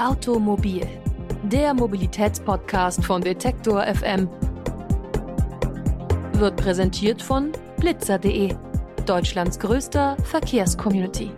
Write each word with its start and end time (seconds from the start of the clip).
Automobil, 0.00 0.86
der 1.42 1.74
Mobilitätspodcast 1.74 3.04
von 3.04 3.20
Detektor 3.20 3.84
FM, 3.84 4.30
wird 6.32 6.56
präsentiert 6.56 7.20
von 7.20 7.52
blitzer.de, 7.76 8.56
Deutschlands 9.04 9.58
größter 9.58 10.16
Verkehrscommunity. 10.24 11.30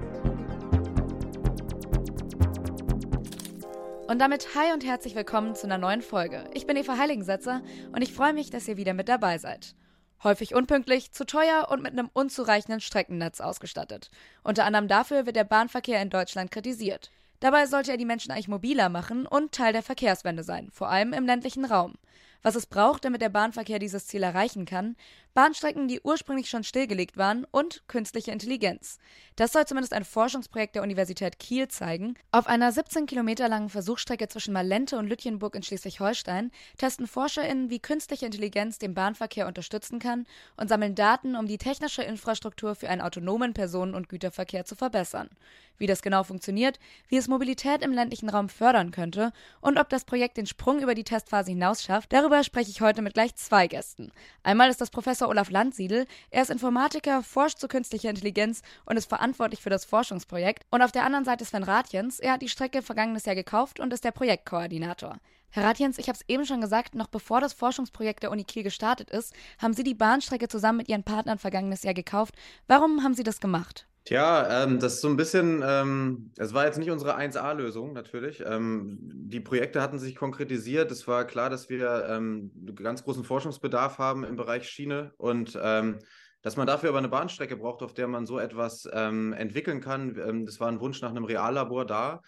Und 4.07 4.21
damit 4.21 4.55
hi 4.55 4.73
und 4.73 4.85
herzlich 4.85 5.17
willkommen 5.17 5.57
zu 5.57 5.67
einer 5.67 5.79
neuen 5.79 6.01
Folge. 6.01 6.45
Ich 6.55 6.65
bin 6.65 6.77
Eva 6.77 6.97
Heiligensetzer 6.97 7.63
und 7.91 8.03
ich 8.03 8.13
freue 8.13 8.33
mich, 8.33 8.51
dass 8.51 8.69
ihr 8.69 8.77
wieder 8.77 8.95
mit 8.95 9.09
dabei 9.09 9.39
seid. 9.39 9.75
Häufig 10.23 10.55
unpünktlich, 10.55 11.11
zu 11.11 11.27
teuer 11.27 11.67
und 11.69 11.83
mit 11.83 11.95
einem 11.95 12.11
unzureichenden 12.13 12.81
Streckennetz 12.81 13.41
ausgestattet. 13.41 14.13
Unter 14.45 14.67
anderem 14.67 14.87
dafür 14.87 15.27
wird 15.27 15.35
der 15.35 15.43
Bahnverkehr 15.43 16.01
in 16.01 16.11
Deutschland 16.11 16.53
kritisiert. 16.53 17.11
Dabei 17.43 17.67
sollte 17.67 17.91
er 17.91 17.97
die 17.97 18.05
Menschen 18.05 18.31
eigentlich 18.31 18.47
mobiler 18.47 18.89
machen 18.89 19.27
und 19.27 19.51
Teil 19.51 19.73
der 19.73 19.83
Verkehrswende 19.83 20.45
sein, 20.45 20.71
vor 20.71 20.89
allem 20.89 21.13
im 21.13 21.27
ländlichen 21.27 21.65
Raum. 21.65 21.95
Was 22.43 22.57
es 22.57 22.67
braucht, 22.67 23.05
damit 23.05 23.23
der 23.23 23.29
Bahnverkehr 23.29 23.79
dieses 23.79 24.07
Ziel 24.07 24.23
erreichen 24.23 24.65
kann, 24.65 24.97
Bahnstrecken, 25.35 25.89
die 25.89 26.01
ursprünglich 26.03 26.51
schon 26.51 26.65
stillgelegt 26.65 27.17
waren 27.17 27.47
und 27.51 27.83
künstliche 27.89 28.33
Intelligenz. 28.33 28.99
Das 29.37 29.53
soll 29.53 29.65
zumindest 29.65 29.95
ein 29.95 30.05
Forschungsprojekt 30.05 30.75
der 30.75 30.83
Universität 30.83 31.39
Kiel 31.39 31.69
zeigen. 31.69 32.17
Auf 32.33 32.47
einer 32.47 32.71
17 32.71 33.07
Kilometer 33.07 33.49
langen 33.49 33.71
Versuchsstrecke 33.71 34.29
zwischen 34.29 34.53
Malente 34.53 34.99
und 34.99 35.09
Lütjenburg 35.09 35.55
in 35.55 35.63
Schleswig-Holstein 35.63 36.51
testen 36.77 37.07
ForscherInnen, 37.07 37.71
wie 37.71 37.79
künstliche 37.79 38.27
Intelligenz 38.27 38.79
den 38.79 38.93
Bahnverkehr 38.93 39.47
unterstützen 39.47 40.01
kann 40.01 40.27
und 40.59 40.69
sammeln 40.69 40.95
Daten, 40.95 41.35
um 41.35 41.47
die 41.47 41.59
technische 41.59 42.03
Infrastruktur 42.03 42.75
für 42.75 42.91
einen 42.91 43.01
autonomen 43.01 43.55
Personen- 43.55 43.95
und 43.95 44.11
Güterverkehr 44.11 44.67
zu 44.67 44.77
verbessern. 44.77 45.31
Wie 45.79 45.87
das 45.87 46.03
genau 46.03 46.25
funktioniert, 46.25 46.79
wie 47.09 47.17
es 47.17 47.27
Mobilität 47.27 47.83
im 47.83 47.93
ländlichen 47.93 48.29
Raum 48.29 48.51
fördern 48.51 48.91
könnte 48.91 49.33
und 49.63 49.79
ob 49.79 49.89
das 49.89 50.05
Projekt 50.05 50.37
den 50.37 50.47
Sprung 50.47 50.81
über 50.81 50.95
die 50.95 51.05
Testphase 51.05 51.51
hinaus 51.51 51.83
schafft, 51.83 52.13
darüber 52.13 52.32
spreche 52.43 52.71
ich 52.71 52.81
heute 52.81 53.03
mit 53.03 53.15
gleich 53.15 53.35
zwei 53.37 53.67
Gästen. 53.67 54.11
Einmal 54.43 54.69
ist 54.69 54.81
das 54.81 54.91
Professor 54.91 55.13
Professor 55.13 55.29
Olaf 55.29 55.51
Landsiedel. 55.51 56.07
Er 56.31 56.43
ist 56.43 56.51
Informatiker, 56.51 57.23
forscht 57.23 57.59
zu 57.59 57.69
künstlicher 57.69 58.09
Intelligenz 58.09 58.63
und 58.87 58.97
ist 58.97 59.09
verantwortlich 59.09 59.61
für 59.61 59.69
das 59.69 59.85
Forschungsprojekt. 59.85 60.65
Und 60.71 60.81
auf 60.81 60.91
der 60.91 61.05
anderen 61.05 61.25
Seite 61.25 61.43
ist 61.43 61.51
Sven 61.51 61.65
Ratjens. 61.65 62.19
Er 62.19 62.33
hat 62.33 62.43
die 62.43 62.49
Strecke 62.49 62.83
vergangenes 62.83 63.25
Jahr 63.25 63.35
gekauft 63.35 63.79
und 63.79 63.93
ist 63.93 64.05
der 64.05 64.11
Projektkoordinator. 64.11 65.19
Herr 65.51 65.65
Ratjens, 65.65 65.99
ich 65.99 66.09
habe 66.09 66.17
es 66.17 66.29
eben 66.29 66.47
schon 66.47 66.61
gesagt, 66.61 66.95
noch 66.95 67.09
bevor 67.09 67.41
das 67.41 67.53
Forschungsprojekt 67.53 68.23
der 68.23 68.31
Uni 68.31 68.45
Kiel 68.45 68.63
gestartet 68.63 69.11
ist, 69.11 69.35
haben 69.59 69.75
Sie 69.75 69.85
die 69.85 69.95
Bahnstrecke 69.95 70.49
zusammen 70.49 70.79
mit 70.79 70.89
Ihren 70.89 71.05
Partnern 71.05 71.39
vergangenes 71.39 71.83
Jahr 71.83 71.95
gekauft. 71.95 72.35
Warum 72.67 73.03
haben 73.03 73.15
Sie 73.15 73.23
das 73.23 73.39
gemacht? 73.39 73.87
Tja, 74.05 74.65
ähm, 74.65 74.81
das 74.81 74.95
ist 74.95 75.01
so 75.01 75.09
ein 75.09 75.17
bisschen, 75.17 75.63
ähm, 75.65 76.33
es 76.37 76.53
war 76.53 76.67
jetzt 76.67 76.79
nicht 76.79 76.91
unsere 76.91 77.17
1A-Lösung 77.17 77.93
natürlich. 77.93 78.43
Ähm, 78.45 78.99
die 79.01 79.39
Projekte 79.39 79.81
hatten 79.81 80.01
sich 80.01 80.17
konkretisiert. 80.17 80.91
Es 80.91 81.07
war 81.07 81.25
klar, 81.25 81.51
dass 81.51 81.69
wir 81.69 82.07
ähm, 82.09 82.51
ganz 82.75 83.05
großen 83.05 83.23
Forschungsbedarf 83.23 83.99
haben 83.99 84.25
im 84.25 84.35
Bereich 84.35 84.69
Schiene 84.69 85.13
und 85.19 85.57
ähm, 85.63 86.01
dass 86.43 86.57
man 86.57 86.67
dafür 86.67 86.89
aber 86.89 86.99
eine 86.99 87.09
Bahnstrecke 87.09 87.57
braucht, 87.57 87.83
auf 87.83 87.95
der 87.95 88.09
man 88.09 88.27
so 88.27 88.41
etwas 88.41 88.89
ähm, 88.93 89.33
entwickeln 89.33 89.81
kann. 89.81 90.45
Das 90.45 90.59
war 90.59 90.67
ein 90.67 90.81
Wunsch 90.81 91.01
nach 91.01 91.11
einem 91.11 91.25
Reallabor 91.25 91.87
da. 91.87 92.23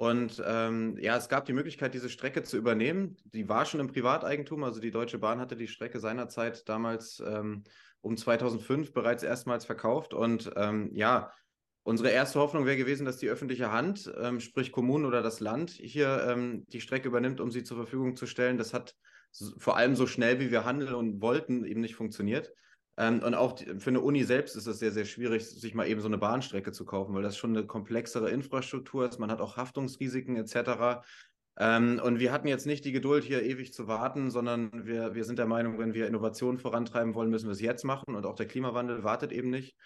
Und 0.00 0.42
ähm, 0.46 0.96
ja, 0.98 1.14
es 1.18 1.28
gab 1.28 1.44
die 1.44 1.52
Möglichkeit, 1.52 1.92
diese 1.92 2.08
Strecke 2.08 2.42
zu 2.42 2.56
übernehmen. 2.56 3.18
Die 3.34 3.50
war 3.50 3.66
schon 3.66 3.80
im 3.80 3.88
Privateigentum, 3.88 4.64
also 4.64 4.80
die 4.80 4.90
Deutsche 4.90 5.18
Bahn 5.18 5.40
hatte 5.40 5.56
die 5.56 5.68
Strecke 5.68 6.00
seinerzeit 6.00 6.66
damals 6.70 7.22
ähm, 7.26 7.64
um 8.00 8.16
2005 8.16 8.94
bereits 8.94 9.22
erstmals 9.22 9.66
verkauft. 9.66 10.14
Und 10.14 10.52
ähm, 10.56 10.88
ja, 10.94 11.30
unsere 11.82 12.08
erste 12.08 12.40
Hoffnung 12.40 12.64
wäre 12.64 12.78
gewesen, 12.78 13.04
dass 13.04 13.18
die 13.18 13.28
öffentliche 13.28 13.72
Hand, 13.72 14.10
ähm, 14.18 14.40
sprich 14.40 14.72
Kommunen 14.72 15.04
oder 15.04 15.20
das 15.20 15.40
Land, 15.40 15.68
hier 15.72 16.26
ähm, 16.30 16.64
die 16.68 16.80
Strecke 16.80 17.08
übernimmt, 17.08 17.38
um 17.38 17.50
sie 17.50 17.62
zur 17.62 17.76
Verfügung 17.76 18.16
zu 18.16 18.24
stellen. 18.24 18.56
Das 18.56 18.72
hat 18.72 18.96
vor 19.58 19.76
allem 19.76 19.96
so 19.96 20.06
schnell, 20.06 20.40
wie 20.40 20.50
wir 20.50 20.64
handeln 20.64 20.94
und 20.94 21.20
wollten, 21.20 21.62
eben 21.66 21.82
nicht 21.82 21.94
funktioniert. 21.94 22.54
Ähm, 22.96 23.22
und 23.22 23.34
auch 23.34 23.58
für 23.78 23.90
eine 23.90 24.00
Uni 24.00 24.24
selbst 24.24 24.56
ist 24.56 24.66
es 24.66 24.78
sehr, 24.78 24.92
sehr 24.92 25.04
schwierig, 25.04 25.48
sich 25.48 25.74
mal 25.74 25.88
eben 25.88 26.00
so 26.00 26.08
eine 26.08 26.18
Bahnstrecke 26.18 26.72
zu 26.72 26.84
kaufen, 26.84 27.14
weil 27.14 27.22
das 27.22 27.36
schon 27.36 27.56
eine 27.56 27.66
komplexere 27.66 28.30
Infrastruktur 28.30 29.08
ist. 29.08 29.18
Man 29.18 29.30
hat 29.30 29.40
auch 29.40 29.56
Haftungsrisiken 29.56 30.36
etc. 30.36 31.02
Ähm, 31.58 32.00
und 32.02 32.20
wir 32.20 32.32
hatten 32.32 32.48
jetzt 32.48 32.66
nicht 32.66 32.84
die 32.84 32.92
Geduld, 32.92 33.24
hier 33.24 33.42
ewig 33.42 33.72
zu 33.72 33.86
warten, 33.86 34.30
sondern 34.30 34.86
wir, 34.86 35.14
wir 35.14 35.24
sind 35.24 35.38
der 35.38 35.46
Meinung, 35.46 35.78
wenn 35.78 35.94
wir 35.94 36.06
Innovationen 36.06 36.58
vorantreiben 36.58 37.14
wollen, 37.14 37.30
müssen 37.30 37.46
wir 37.46 37.52
es 37.52 37.60
jetzt 37.60 37.84
machen. 37.84 38.14
Und 38.14 38.26
auch 38.26 38.34
der 38.34 38.46
Klimawandel 38.46 39.04
wartet 39.04 39.32
eben 39.32 39.50
nicht. 39.50 39.76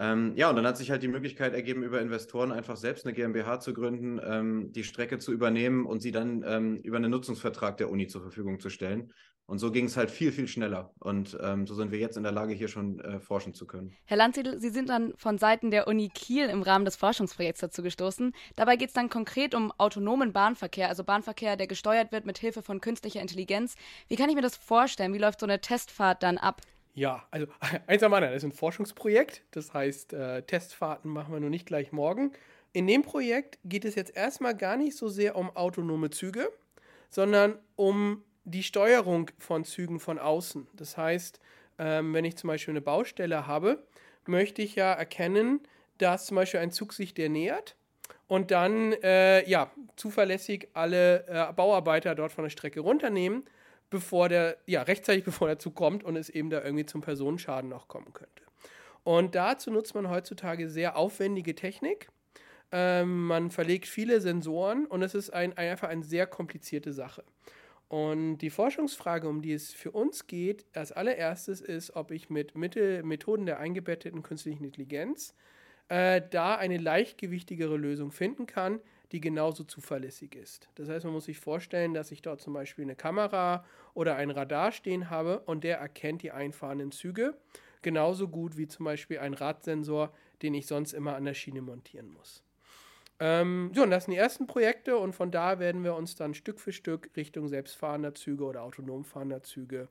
Ähm, 0.00 0.34
ja, 0.36 0.48
und 0.48 0.54
dann 0.54 0.66
hat 0.66 0.76
sich 0.76 0.92
halt 0.92 1.02
die 1.02 1.08
Möglichkeit 1.08 1.54
ergeben, 1.54 1.82
über 1.82 2.00
Investoren 2.00 2.52
einfach 2.52 2.76
selbst 2.76 3.04
eine 3.04 3.14
GmbH 3.14 3.58
zu 3.58 3.74
gründen, 3.74 4.20
ähm, 4.22 4.72
die 4.72 4.84
Strecke 4.84 5.18
zu 5.18 5.32
übernehmen 5.32 5.86
und 5.86 6.00
sie 6.00 6.12
dann 6.12 6.44
ähm, 6.46 6.76
über 6.82 6.98
einen 6.98 7.10
Nutzungsvertrag 7.10 7.76
der 7.78 7.90
Uni 7.90 8.06
zur 8.06 8.22
Verfügung 8.22 8.60
zu 8.60 8.70
stellen. 8.70 9.12
Und 9.48 9.60
so 9.60 9.72
ging 9.72 9.86
es 9.86 9.96
halt 9.96 10.10
viel, 10.10 10.30
viel 10.30 10.46
schneller. 10.46 10.90
Und 11.00 11.36
ähm, 11.42 11.66
so 11.66 11.74
sind 11.74 11.90
wir 11.90 11.98
jetzt 11.98 12.18
in 12.18 12.22
der 12.22 12.32
Lage, 12.32 12.52
hier 12.52 12.68
schon 12.68 13.00
äh, 13.00 13.18
forschen 13.18 13.54
zu 13.54 13.66
können. 13.66 13.96
Herr 14.04 14.18
Landsiedel, 14.18 14.60
Sie 14.60 14.68
sind 14.68 14.90
dann 14.90 15.14
von 15.16 15.38
Seiten 15.38 15.70
der 15.70 15.88
Uni 15.88 16.10
Kiel 16.10 16.50
im 16.50 16.60
Rahmen 16.60 16.84
des 16.84 16.96
Forschungsprojekts 16.96 17.62
dazu 17.62 17.82
gestoßen. 17.82 18.34
Dabei 18.56 18.76
geht 18.76 18.88
es 18.88 18.92
dann 18.94 19.08
konkret 19.08 19.54
um 19.54 19.72
autonomen 19.78 20.34
Bahnverkehr, 20.34 20.90
also 20.90 21.02
Bahnverkehr, 21.02 21.56
der 21.56 21.66
gesteuert 21.66 22.12
wird 22.12 22.26
mit 22.26 22.36
Hilfe 22.36 22.60
von 22.60 22.82
künstlicher 22.82 23.22
Intelligenz. 23.22 23.74
Wie 24.08 24.16
kann 24.16 24.28
ich 24.28 24.34
mir 24.34 24.42
das 24.42 24.54
vorstellen? 24.54 25.14
Wie 25.14 25.18
läuft 25.18 25.40
so 25.40 25.46
eine 25.46 25.62
Testfahrt 25.62 26.22
dann 26.22 26.36
ab? 26.36 26.60
Ja, 26.92 27.24
also 27.30 27.46
eins 27.86 28.02
am 28.02 28.12
anderen, 28.12 28.34
das 28.34 28.44
ist 28.44 28.50
ein 28.50 28.52
Forschungsprojekt. 28.52 29.44
Das 29.52 29.72
heißt, 29.72 30.12
äh, 30.12 30.42
Testfahrten 30.42 31.10
machen 31.10 31.32
wir 31.32 31.40
nur 31.40 31.48
nicht 31.48 31.64
gleich 31.64 31.90
morgen. 31.90 32.32
In 32.74 32.86
dem 32.86 33.00
Projekt 33.00 33.58
geht 33.64 33.86
es 33.86 33.94
jetzt 33.94 34.14
erstmal 34.14 34.54
gar 34.54 34.76
nicht 34.76 34.94
so 34.94 35.08
sehr 35.08 35.36
um 35.36 35.56
autonome 35.56 36.10
Züge, 36.10 36.50
sondern 37.08 37.58
um 37.76 38.24
die 38.50 38.62
Steuerung 38.62 39.30
von 39.38 39.64
Zügen 39.64 40.00
von 40.00 40.18
außen. 40.18 40.66
Das 40.74 40.96
heißt, 40.96 41.40
ähm, 41.78 42.14
wenn 42.14 42.24
ich 42.24 42.36
zum 42.36 42.48
Beispiel 42.48 42.72
eine 42.72 42.80
Baustelle 42.80 43.46
habe, 43.46 43.82
möchte 44.26 44.62
ich 44.62 44.74
ja 44.74 44.92
erkennen, 44.92 45.60
dass 45.98 46.26
zum 46.26 46.36
Beispiel 46.36 46.60
ein 46.60 46.70
Zug 46.70 46.92
sich 46.92 47.14
der 47.14 47.28
nähert 47.28 47.76
und 48.26 48.50
dann 48.50 48.92
äh, 49.02 49.48
ja, 49.48 49.70
zuverlässig 49.96 50.68
alle 50.74 51.26
äh, 51.26 51.52
Bauarbeiter 51.52 52.14
dort 52.14 52.32
von 52.32 52.44
der 52.44 52.50
Strecke 52.50 52.80
runternehmen, 52.80 53.44
bevor 53.90 54.28
der, 54.28 54.58
ja, 54.66 54.82
rechtzeitig 54.82 55.24
bevor 55.24 55.48
der 55.48 55.58
Zug 55.58 55.74
kommt 55.74 56.04
und 56.04 56.16
es 56.16 56.28
eben 56.28 56.50
da 56.50 56.62
irgendwie 56.62 56.86
zum 56.86 57.00
Personenschaden 57.00 57.68
noch 57.68 57.88
kommen 57.88 58.12
könnte. 58.12 58.42
Und 59.02 59.34
dazu 59.34 59.70
nutzt 59.70 59.94
man 59.94 60.10
heutzutage 60.10 60.68
sehr 60.68 60.96
aufwendige 60.96 61.54
Technik. 61.54 62.08
Ähm, 62.70 63.26
man 63.26 63.50
verlegt 63.50 63.86
viele 63.86 64.20
Sensoren 64.20 64.84
und 64.84 65.02
es 65.02 65.14
ist 65.14 65.30
ein, 65.30 65.56
einfach 65.56 65.88
eine 65.88 66.04
sehr 66.04 66.26
komplizierte 66.26 66.92
Sache. 66.92 67.24
Und 67.88 68.38
die 68.38 68.50
Forschungsfrage, 68.50 69.28
um 69.28 69.40
die 69.40 69.52
es 69.52 69.72
für 69.72 69.90
uns 69.90 70.26
geht, 70.26 70.66
als 70.74 70.92
allererstes 70.92 71.62
ist, 71.62 71.96
ob 71.96 72.10
ich 72.10 72.28
mit 72.28 72.54
Mittel, 72.54 73.02
Methoden 73.02 73.46
der 73.46 73.58
eingebetteten 73.60 74.22
künstlichen 74.22 74.64
Intelligenz 74.64 75.34
äh, 75.88 76.20
da 76.30 76.56
eine 76.56 76.76
leichtgewichtigere 76.76 77.76
Lösung 77.76 78.12
finden 78.12 78.46
kann, 78.46 78.80
die 79.12 79.22
genauso 79.22 79.64
zuverlässig 79.64 80.34
ist. 80.34 80.68
Das 80.74 80.90
heißt, 80.90 81.06
man 81.06 81.14
muss 81.14 81.24
sich 81.24 81.38
vorstellen, 81.38 81.94
dass 81.94 82.12
ich 82.12 82.20
dort 82.20 82.42
zum 82.42 82.52
Beispiel 82.52 82.84
eine 82.84 82.94
Kamera 82.94 83.64
oder 83.94 84.16
ein 84.16 84.30
Radar 84.30 84.70
stehen 84.70 85.08
habe 85.08 85.40
und 85.40 85.64
der 85.64 85.78
erkennt 85.78 86.22
die 86.22 86.30
einfahrenden 86.30 86.92
Züge 86.92 87.38
genauso 87.82 88.28
gut 88.28 88.56
wie 88.56 88.66
zum 88.66 88.84
Beispiel 88.84 89.18
ein 89.18 89.34
Radsensor, 89.34 90.12
den 90.42 90.54
ich 90.54 90.66
sonst 90.66 90.92
immer 90.92 91.16
an 91.16 91.24
der 91.24 91.34
Schiene 91.34 91.62
montieren 91.62 92.08
muss. 92.08 92.42
Ähm, 93.20 93.72
so, 93.74 93.82
und 93.82 93.90
das 93.90 94.04
sind 94.04 94.12
die 94.12 94.18
ersten 94.18 94.46
Projekte 94.46 94.96
und 94.96 95.12
von 95.12 95.30
da 95.30 95.58
werden 95.58 95.82
wir 95.82 95.94
uns 95.94 96.14
dann 96.14 96.34
Stück 96.34 96.60
für 96.60 96.72
Stück 96.72 97.10
Richtung 97.16 97.48
selbstfahrender 97.48 98.14
Züge 98.14 98.44
oder 98.44 98.62
autonom 98.62 99.04
fahrender 99.04 99.42
Züge 99.42 99.88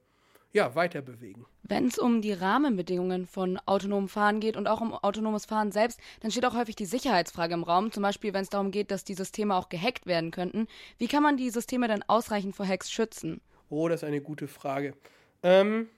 ja, 0.54 0.74
weiter 0.76 1.02
bewegen. 1.02 1.46
Wenn 1.64 1.88
es 1.88 2.00
um 2.00 2.22
die 2.22 2.34
Rahmenbedingungen 2.34 3.28
von 3.28 3.60
autonomem 3.66 4.08
Fahren 4.08 4.40
geht 4.40 4.56
und 4.56 4.68
auch 4.68 4.82
um 4.82 4.94
autonomes 4.94 5.46
Fahren 5.46 5.72
selbst, 5.72 6.00
dann 6.22 6.32
steht 6.32 6.46
auch 6.46 6.56
häufig 6.56 6.76
die 6.76 6.86
Sicherheitsfrage 6.86 7.54
im 7.54 7.64
Raum. 7.64 7.92
Zum 7.92 8.02
Beispiel, 8.02 8.34
wenn 8.34 8.44
es 8.44 8.50
darum 8.50 8.72
geht, 8.72 8.90
dass 8.90 9.04
die 9.04 9.14
Systeme 9.14 9.56
auch 9.56 9.70
gehackt 9.70 10.06
werden 10.06 10.32
könnten. 10.32 10.68
Wie 10.98 11.08
kann 11.08 11.24
man 11.24 11.38
die 11.38 11.50
Systeme 11.50 11.88
denn 11.88 12.04
ausreichend 12.08 12.56
vor 12.56 12.68
Hacks 12.68 12.90
schützen? 12.90 13.42
Oh, 13.70 13.90
das 13.90 14.02
ist 14.02 14.08
eine 14.08 14.22
gute 14.22 14.48
Frage. 14.48 14.94
Ähm, 15.44 15.90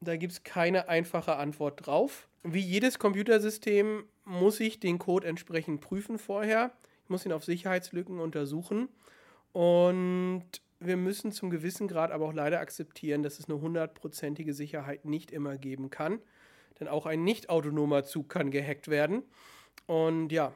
da 0.00 0.16
gibt 0.16 0.32
es 0.32 0.44
keine 0.44 0.88
einfache 0.88 1.36
Antwort 1.36 1.84
drauf. 1.86 2.28
Wie 2.44 2.60
jedes 2.60 2.98
Computersystem 2.98 4.04
muss 4.24 4.60
ich 4.60 4.80
den 4.80 4.98
Code 4.98 5.26
entsprechend 5.26 5.80
prüfen 5.80 6.18
vorher. 6.18 6.72
Ich 7.04 7.10
muss 7.10 7.26
ihn 7.26 7.32
auf 7.32 7.44
Sicherheitslücken 7.44 8.20
untersuchen. 8.20 8.88
Und 9.52 10.44
wir 10.80 10.96
müssen 10.96 11.32
zum 11.32 11.50
gewissen 11.50 11.88
Grad 11.88 12.10
aber 12.10 12.26
auch 12.26 12.32
leider 12.32 12.60
akzeptieren, 12.60 13.22
dass 13.22 13.38
es 13.38 13.48
eine 13.48 13.60
hundertprozentige 13.60 14.54
Sicherheit 14.54 15.04
nicht 15.04 15.30
immer 15.30 15.58
geben 15.58 15.90
kann. 15.90 16.20
Denn 16.80 16.88
auch 16.88 17.06
ein 17.06 17.22
nicht 17.22 17.50
autonomer 17.50 18.04
Zug 18.04 18.28
kann 18.28 18.50
gehackt 18.50 18.88
werden. 18.88 19.22
Und 19.86 20.32
ja, 20.32 20.52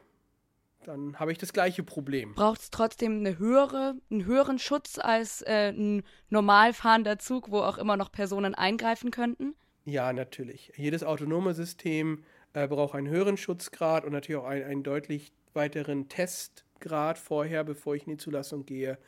dann 0.85 1.19
habe 1.19 1.33
ich 1.33 1.39
das 1.39 1.53
gleiche 1.53 1.83
Problem. 1.83 2.35
Braucht 2.35 2.61
es 2.61 2.71
trotzdem 2.71 3.19
eine 3.19 3.39
höhere, 3.39 3.97
einen 4.11 4.25
höheren 4.25 4.59
Schutz 4.59 4.99
als 4.99 5.43
äh, 5.43 5.73
ein 5.73 6.03
normal 6.31 6.73
fahrender 6.73 7.19
Zug, 7.19 7.51
wo 7.51 7.59
auch 7.59 7.79
immer 7.79 7.97
noch 7.97 8.13
Personen 8.13 8.55
eingreifen 8.55 9.11
könnten? 9.11 9.55
Ja, 9.85 10.13
natürlich. 10.13 10.73
Jedes 10.77 11.05
autonome 11.05 11.55
System 11.55 12.25
äh, 12.57 12.67
braucht 12.69 12.95
einen 12.95 13.09
höheren 13.09 13.37
Schutzgrad 13.37 14.05
und 14.05 14.13
natürlich 14.13 14.41
auch 14.41 14.47
einen, 14.47 14.65
einen 14.65 14.83
deutlich 14.83 15.33
weiteren 15.53 16.09
Test, 16.09 16.65
Grad 16.81 17.19
vorher, 17.19 17.65
bevor 17.65 17.95
ich 17.95 18.07
in 18.07 18.13
die 18.13 18.17
Zulassung 18.17 18.67
gehe, 18.67 18.99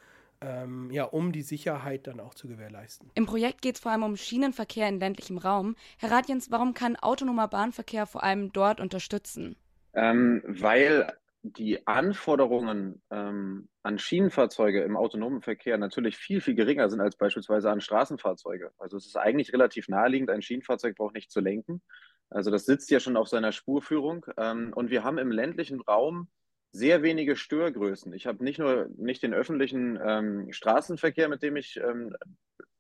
ähm, 0.41 0.91
ja, 0.91 1.05
um 1.05 1.33
die 1.33 1.43
Sicherheit 1.43 2.07
dann 2.07 2.21
auch 2.21 2.35
zu 2.35 2.49
gewährleisten. 2.49 3.11
Im 3.15 3.27
Projekt 3.27 3.61
geht 3.61 3.75
es 3.75 3.81
vor 3.81 3.93
allem 3.93 4.05
um 4.05 4.17
Schienenverkehr 4.17 4.89
in 4.89 5.01
ländlichem 5.01 5.37
Raum. 5.37 5.77
Herr 5.99 6.11
Radjens, 6.11 6.51
warum 6.51 6.75
kann 6.75 6.97
autonomer 6.97 7.49
Bahnverkehr 7.49 8.07
vor 8.07 8.23
allem 8.23 8.53
dort 8.53 8.81
unterstützen? 8.81 9.57
Ähm, 9.95 10.43
weil 10.47 11.13
die 11.43 11.87
Anforderungen 11.87 13.03
ähm, 13.11 13.69
an 13.83 13.99
Schienenfahrzeuge 13.99 14.83
im 14.83 14.97
autonomen 14.97 15.41
Verkehr 15.41 15.79
natürlich 15.79 16.17
viel, 16.17 16.41
viel 16.41 16.55
geringer 16.55 16.89
sind 16.91 17.01
als 17.01 17.17
beispielsweise 17.17 17.71
an 17.71 17.81
Straßenfahrzeuge. 17.81 18.73
Also 18.79 18.97
es 18.97 19.07
ist 19.07 19.17
eigentlich 19.17 19.53
relativ 19.53 19.89
naheliegend, 19.89 20.31
ein 20.31 20.43
Schienenfahrzeug 20.43 20.97
braucht 20.97 21.15
nicht 21.15 21.31
zu 21.31 21.41
lenken. 21.41 21.81
Also 22.31 22.51
das 22.51 22.67
sitzt 22.67 22.91
ja 22.91 23.01
schon 23.01 23.17
auf 23.17 23.29
seiner 23.29 23.53
Spurführung. 23.53 24.27
Ähm, 24.37 24.73
und 24.75 24.91
wir 24.91 25.05
haben 25.05 25.19
im 25.19 25.31
ländlichen 25.31 25.81
Raum 25.81 26.29
sehr 26.73 27.03
wenige 27.03 27.37
Störgrößen. 27.37 28.13
Ich 28.13 28.27
habe 28.27 28.45
nicht 28.45 28.59
nur 28.59 28.89
nicht 28.97 29.23
den 29.23 29.35
öffentlichen 29.35 29.99
ähm, 30.03 30.53
Straßenverkehr, 30.53 31.29
mit 31.29 31.43
dem 31.43 31.57
ich 31.57 31.79
ähm, 31.79 32.15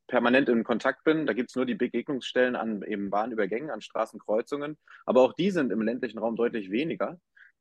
permanent 0.08 0.48
in 0.48 0.64
Kontakt 0.64 1.04
bin. 1.04 1.26
Da 1.26 1.32
gibt 1.32 1.50
es 1.50 1.56
nur 1.56 1.66
die 1.66 1.74
Begegnungsstellen 1.74 2.56
an 2.56 2.82
eben 2.82 3.10
Bahnübergängen, 3.10 3.70
an 3.70 3.80
Straßenkreuzungen. 3.80 4.76
Aber 5.06 5.22
auch 5.22 5.32
die 5.34 5.50
sind 5.50 5.72
im 5.72 5.82
ländlichen 5.82 6.18
Raum 6.18 6.36
deutlich 6.36 6.70
weniger. 6.70 7.18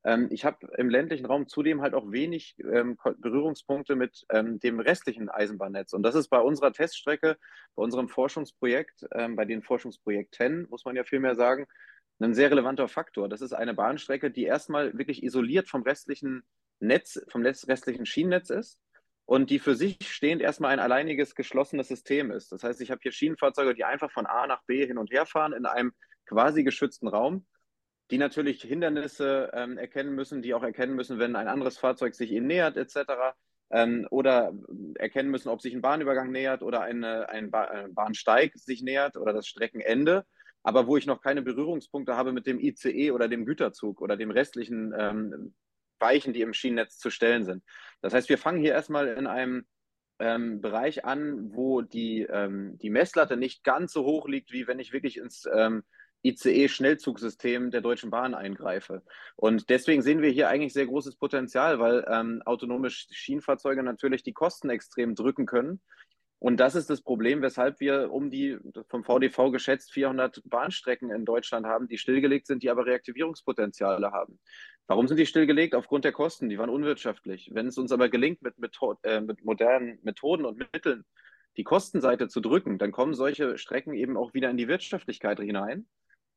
Ähm, 0.08 0.30
ich 0.32 0.46
habe 0.46 0.66
im 0.78 0.90
ländlichen 0.90 1.26
Raum 1.26 1.50
zudem 1.50 1.82
halt 1.82 1.94
auch 1.94 2.10
wenig 2.14 2.56
ähm, 2.60 2.98
Berührungspunkte 3.18 3.98
mit 3.98 4.26
ähm, 4.32 4.58
dem 4.58 4.80
restlichen 4.80 5.28
Eisenbahnnetz. 5.28 5.92
Und 5.92 6.04
das 6.04 6.16
ist 6.16 6.30
bei 6.30 6.40
unserer 6.40 6.72
Teststrecke, 6.72 7.38
bei 7.76 7.84
unserem 7.84 8.08
Forschungsprojekt, 8.08 9.06
ähm, 9.12 9.36
bei 9.36 9.44
den 9.44 9.62
Forschungsprojekten, 9.62 10.68
muss 10.70 10.86
man 10.86 10.96
ja 10.96 11.04
vielmehr 11.04 11.36
sagen, 11.36 11.68
ein 12.22 12.34
sehr 12.34 12.50
relevanter 12.50 12.88
Faktor. 12.88 13.28
Das 13.28 13.42
ist 13.42 13.52
eine 13.52 13.74
Bahnstrecke, 13.74 14.32
die 14.32 14.46
erstmal 14.46 14.98
wirklich 14.98 15.24
isoliert 15.24 15.68
vom 15.68 15.84
restlichen 15.84 16.44
Netz, 16.80 17.22
vom 17.28 17.42
restlichen 17.44 18.06
Schienennetz 18.06 18.50
ist 18.50 18.80
und 19.26 19.50
die 19.50 19.60
für 19.60 19.76
sich 19.76 19.98
stehend 20.10 20.42
erstmal 20.42 20.72
ein 20.72 20.80
alleiniges 20.80 21.36
geschlossenes 21.36 21.90
System 21.90 22.32
ist. 22.32 22.54
Das 22.54 22.64
heißt, 22.64 22.80
ich 22.80 22.92
habe 22.92 23.02
hier 23.04 23.12
Schienenfahrzeuge, 23.12 23.76
die 23.76 23.84
einfach 23.84 24.10
von 24.10 24.26
A 24.26 24.48
nach 24.48 24.64
B 24.64 24.88
hin 24.88 24.98
und 24.98 25.12
her 25.12 25.26
fahren 25.26 25.52
in 25.52 25.66
einem 25.66 25.92
quasi 26.26 26.64
geschützten 26.64 27.10
Raum, 27.10 27.46
die 28.12 28.18
natürlich 28.18 28.62
Hindernisse 28.62 29.52
ähm, 29.54 29.78
erkennen 29.78 30.16
müssen, 30.16 30.42
die 30.42 30.54
auch 30.54 30.64
erkennen 30.64 30.96
müssen, 30.96 31.20
wenn 31.20 31.36
ein 31.36 31.48
anderes 31.48 31.78
Fahrzeug 31.78 32.16
sich 32.16 32.32
ihnen 32.32 32.48
nähert, 32.48 32.78
etc. 32.78 33.36
Ähm, 33.70 34.08
oder 34.12 34.54
erkennen 34.96 35.30
müssen, 35.30 35.50
ob 35.50 35.62
sich 35.62 35.74
ein 35.74 35.82
Bahnübergang 35.82 36.32
nähert 36.32 36.64
oder 36.64 36.82
eine, 36.82 37.30
ein, 37.30 37.52
ba 37.52 37.64
ein 37.66 37.94
Bahnsteig 37.94 38.56
sich 38.56 38.82
nähert 38.82 39.18
oder 39.18 39.34
das 39.34 39.48
Streckenende 39.48 40.26
aber 40.68 40.86
wo 40.86 40.98
ich 40.98 41.06
noch 41.06 41.22
keine 41.22 41.42
Berührungspunkte 41.42 42.18
habe 42.18 42.34
mit 42.34 42.46
dem 42.46 42.60
ICE 42.60 43.12
oder 43.12 43.30
dem 43.30 43.46
Güterzug 43.46 44.02
oder 44.02 44.18
dem 44.18 44.32
restlichen 44.32 44.94
ähm, 44.98 45.56
Weichen, 45.98 46.34
die 46.34 46.42
im 46.42 46.54
Schienennetz 46.54 46.98
zu 46.98 47.10
stellen 47.10 47.46
sind. 47.46 47.64
Das 48.02 48.14
heißt, 48.14 48.28
wir 48.28 48.38
fangen 48.38 48.60
hier 48.60 48.74
erstmal 48.74 49.08
in 49.08 49.28
einem 49.28 49.66
ähm, 50.20 50.60
Bereich 50.60 51.06
an, 51.06 51.56
wo 51.56 51.82
die, 51.82 52.24
ähm, 52.24 52.78
die 52.80 52.90
Messlatte 52.90 53.38
nicht 53.38 53.64
ganz 53.64 53.94
so 53.94 54.04
hoch 54.04 54.28
liegt, 54.28 54.52
wie 54.52 54.68
wenn 54.68 54.80
ich 54.80 54.92
wirklich 54.92 55.16
ins 55.16 55.48
ähm, 55.56 55.84
ICE-Schnellzugsystem 56.24 57.72
der 57.72 57.82
Deutschen 57.82 58.10
Bahn 58.10 58.34
eingreife. 58.34 59.04
Und 59.36 59.70
deswegen 59.70 60.02
sehen 60.02 60.22
wir 60.22 60.30
hier 60.30 60.50
eigentlich 60.50 60.74
sehr 60.74 60.88
großes 60.88 61.16
Potenzial, 61.16 61.80
weil 61.80 62.06
ähm, 62.10 62.42
autonome 62.46 62.90
Schienenfahrzeuge 62.90 63.84
natürlich 63.84 64.24
die 64.24 64.34
Kosten 64.34 64.70
extrem 64.70 65.16
drücken 65.16 65.46
können. 65.46 65.82
Und 66.40 66.60
das 66.60 66.76
ist 66.76 66.90
das 66.90 67.02
Problem, 67.02 67.42
weshalb 67.42 67.80
wir 67.80 68.12
um 68.12 68.30
die 68.30 68.58
vom 68.90 69.04
VDV 69.04 69.52
geschätzt 69.52 69.92
400 69.94 70.44
Bahnstrecken 70.46 71.10
in 71.10 71.26
Deutschland 71.26 71.66
haben, 71.66 71.88
die 71.88 71.98
stillgelegt 71.98 72.46
sind, 72.46 72.62
die 72.62 72.70
aber 72.70 72.86
Reaktivierungspotenziale 72.86 74.12
haben. 74.12 74.40
Warum 74.86 75.08
sind 75.08 75.18
die 75.18 75.26
stillgelegt? 75.26 75.74
Aufgrund 75.74 76.06
der 76.06 76.12
Kosten. 76.12 76.48
Die 76.48 76.60
waren 76.60 76.70
unwirtschaftlich. 76.70 77.50
Wenn 77.54 77.68
es 77.68 77.78
uns 77.78 77.92
aber 77.92 78.08
gelingt, 78.10 78.42
mit, 78.44 78.60
Method 78.60 79.00
äh, 79.04 79.20
mit 79.20 79.44
modernen 79.44 80.00
Methoden 80.04 80.46
und 80.46 80.60
Mitteln 80.60 81.06
die 81.58 81.64
Kostenseite 81.64 82.28
zu 82.28 82.40
drücken, 82.40 82.78
dann 82.78 82.92
kommen 82.92 83.16
solche 83.16 83.58
Strecken 83.58 83.94
eben 83.94 84.16
auch 84.16 84.36
wieder 84.36 84.50
in 84.50 84.58
die 84.58 84.68
Wirtschaftlichkeit 84.68 85.40
hinein. 85.40 85.88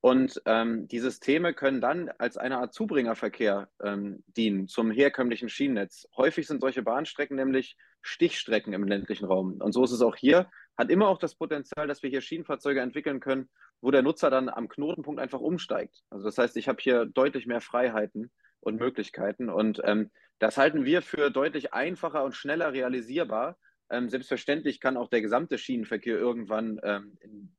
Und 0.01 0.41
ähm, 0.47 0.89
die 0.89 0.99
Systeme 0.99 1.53
können 1.53 1.81
dann 1.81 2.11
als 2.19 2.39
eine 2.39 2.59
Art 2.59 2.73
Zubringerverkehr 2.73 3.69
ähm, 3.83 4.23
dienen 4.29 4.67
zum 4.67 4.91
herkömmlichen 4.91 5.51
Schienennetz. 5.51 6.09
Häufig 6.17 6.47
sind 6.47 6.63
solche 6.63 6.83
Bahnstrecken 6.83 7.37
nämlich 7.37 7.77
Stichstrecken 8.01 8.73
im 8.73 8.85
ländlichen 8.85 9.27
Raum. 9.27 9.61
Und 9.61 9.73
so 9.73 9.85
ist 9.85 9.93
es 9.93 10.01
auch 10.01 10.17
hier. 10.17 10.49
Hat 10.79 10.91
immer 10.91 11.09
auch 11.09 11.19
das 11.19 11.35
Potenzial, 11.35 11.87
dass 11.87 12.03
wir 12.03 12.09
hier 12.09 12.23
Schienenfahrzeuge 12.23 12.81
entwickeln 12.81 13.21
können, 13.21 13.51
wo 13.83 13.91
der 13.91 14.01
Nutzer 14.01 14.31
dann 14.31 14.49
am 14.49 14.69
Knotenpunkt 14.69 15.21
einfach 15.21 15.41
umsteigt. 15.41 16.03
Also 16.09 16.25
das 16.25 16.39
heißt, 16.39 16.57
ich 16.57 16.69
habe 16.69 16.81
hier 16.81 17.05
deutlich 17.05 17.47
mehr 17.47 17.61
Freiheiten 17.61 18.31
und 18.61 18.77
Möglichkeiten. 18.77 19.51
Und 19.51 19.83
ähm, 19.85 20.11
das 20.39 20.57
halten 20.57 20.87
wir 20.87 21.03
für 21.03 21.31
deutlich 21.31 21.75
einfacher 21.75 22.25
und 22.25 22.35
schneller 22.35 22.73
realisierbar 22.73 23.59
ähm, 23.91 24.09
selbstverständlich 24.09 24.81
kann 24.81 24.97
auch 24.97 25.09
der 25.09 25.21
gesamte 25.21 25.59
Schienenverkehr 25.59 26.17
irgendwann 26.17 26.81
ähm, 26.83 27.17
in, 27.21 27.53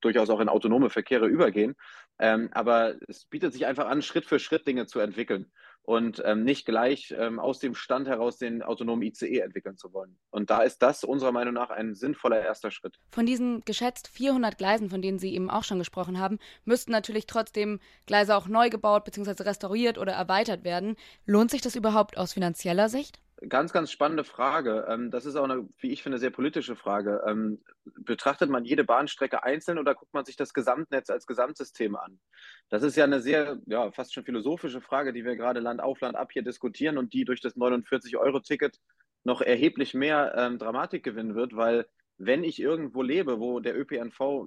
durchaus 0.00 0.30
auch 0.30 0.40
in 0.40 0.48
autonome 0.48 0.90
Verkehre 0.90 1.26
übergehen. 1.26 1.74
Ähm, 2.18 2.48
aber 2.52 2.96
es 3.08 3.24
bietet 3.24 3.52
sich 3.52 3.66
einfach 3.66 3.86
an, 3.88 4.02
Schritt 4.02 4.26
für 4.26 4.38
Schritt 4.38 4.66
Dinge 4.66 4.86
zu 4.86 5.00
entwickeln 5.00 5.50
und 5.84 6.22
ähm, 6.24 6.44
nicht 6.44 6.64
gleich 6.64 7.14
ähm, 7.16 7.38
aus 7.38 7.58
dem 7.58 7.74
Stand 7.74 8.08
heraus 8.08 8.38
den 8.38 8.62
autonomen 8.62 9.02
ICE 9.02 9.40
entwickeln 9.40 9.76
zu 9.76 9.92
wollen. 9.92 10.16
Und 10.30 10.50
da 10.50 10.62
ist 10.62 10.78
das 10.78 11.04
unserer 11.04 11.32
Meinung 11.32 11.52
nach 11.52 11.70
ein 11.70 11.94
sinnvoller 11.94 12.42
erster 12.42 12.70
Schritt. 12.70 12.98
Von 13.10 13.26
diesen 13.26 13.60
geschätzt 13.64 14.08
400 14.08 14.56
Gleisen, 14.56 14.88
von 14.88 15.02
denen 15.02 15.18
Sie 15.18 15.34
eben 15.34 15.50
auch 15.50 15.64
schon 15.64 15.78
gesprochen 15.78 16.18
haben, 16.18 16.38
müssten 16.64 16.92
natürlich 16.92 17.26
trotzdem 17.26 17.80
Gleise 18.06 18.34
auch 18.36 18.48
neu 18.48 18.70
gebaut 18.70 19.04
bzw. 19.04 19.42
restauriert 19.42 19.98
oder 19.98 20.12
erweitert 20.12 20.64
werden. 20.64 20.96
Lohnt 21.26 21.50
sich 21.50 21.60
das 21.60 21.76
überhaupt 21.76 22.16
aus 22.16 22.32
finanzieller 22.32 22.88
Sicht? 22.88 23.20
Ganz, 23.48 23.72
ganz 23.72 23.90
spannende 23.90 24.24
Frage. 24.24 24.86
Ähm, 24.88 25.10
das 25.10 25.26
ist 25.26 25.36
auch 25.36 25.44
eine, 25.44 25.68
wie 25.78 25.90
ich 25.90 26.02
finde, 26.02 26.18
sehr 26.18 26.30
politische 26.30 26.76
Frage. 26.76 27.22
Ähm, 27.26 27.60
betrachtet 27.84 28.50
man 28.50 28.64
jede 28.64 28.84
Bahnstrecke 28.84 29.42
einzeln 29.42 29.78
oder 29.78 29.94
guckt 29.94 30.14
man 30.14 30.24
sich 30.24 30.36
das 30.36 30.54
Gesamtnetz 30.54 31.10
als 31.10 31.26
Gesamtsystem 31.26 31.96
an? 31.96 32.20
Das 32.68 32.82
ist 32.82 32.96
ja 32.96 33.04
eine 33.04 33.20
sehr, 33.20 33.58
ja, 33.66 33.90
fast 33.92 34.14
schon 34.14 34.24
philosophische 34.24 34.80
Frage, 34.80 35.12
die 35.12 35.24
wir 35.24 35.36
gerade 35.36 35.60
Land 35.60 35.80
auf 35.80 36.00
Land 36.00 36.16
ab 36.16 36.32
hier 36.32 36.42
diskutieren 36.42 36.96
und 36.96 37.12
die 37.12 37.24
durch 37.24 37.40
das 37.40 37.56
49-Euro-Ticket 37.56 38.78
noch 39.24 39.40
erheblich 39.40 39.94
mehr 39.94 40.34
ähm, 40.36 40.58
Dramatik 40.58 41.02
gewinnen 41.02 41.34
wird, 41.34 41.56
weil 41.56 41.86
wenn 42.16 42.44
ich 42.44 42.60
irgendwo 42.60 43.02
lebe, 43.02 43.40
wo 43.40 43.58
der 43.58 43.76
ÖPNV 43.76 44.46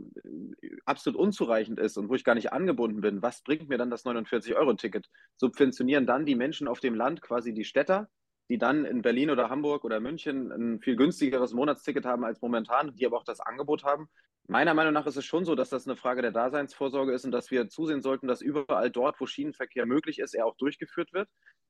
äh, 0.61 0.69
absolut 0.85 1.19
unzureichend 1.19 1.79
ist 1.79 1.97
und 1.97 2.09
wo 2.09 2.15
ich 2.15 2.23
gar 2.23 2.35
nicht 2.35 2.53
angebunden 2.53 3.01
bin, 3.01 3.21
was 3.21 3.41
bringt 3.41 3.67
mir 3.67 3.77
dann 3.77 3.89
das 3.89 4.05
49-Euro-Ticket? 4.05 5.09
Subventionieren 5.35 6.05
dann 6.05 6.25
die 6.25 6.35
Menschen 6.35 6.67
auf 6.67 6.79
dem 6.79 6.95
Land 6.95 7.21
quasi 7.21 7.53
die 7.53 7.65
Städter 7.65 8.09
die 8.49 8.57
dann 8.57 8.85
in 8.85 9.01
Berlin 9.01 9.29
oder 9.29 9.49
Hamburg 9.49 9.83
oder 9.83 9.99
München 9.99 10.51
ein 10.51 10.79
viel 10.79 10.95
günstigeres 10.95 11.53
Monatsticket 11.53 12.05
haben 12.05 12.23
als 12.23 12.41
momentan, 12.41 12.95
die 12.95 13.05
aber 13.05 13.17
auch 13.17 13.23
das 13.23 13.39
Angebot 13.39 13.83
haben. 13.83 14.09
Meiner 14.47 14.73
Meinung 14.73 14.93
nach 14.93 15.05
ist 15.05 15.17
es 15.17 15.25
schon 15.25 15.43
so, 15.43 15.55
dass 15.55 15.69
das 15.69 15.85
eine 15.85 15.97
Frage 15.97 16.21
der 16.21 16.31
Daseinsvorsorge 16.31 17.11
ist 17.11 17.25
und 17.25 17.31
dass 17.31 17.51
wir 17.51 17.67
zusehen 17.67 18.01
sollten, 18.01 18.27
dass 18.27 18.41
überall 18.41 18.89
dort, 18.89 19.19
wo 19.19 19.25
Schienenverkehr 19.25 19.85
möglich 19.85 20.19
ist, 20.19 20.33
er 20.33 20.45
auch 20.45 20.55
durchgeführt 20.55 21.11
wird. 21.11 21.27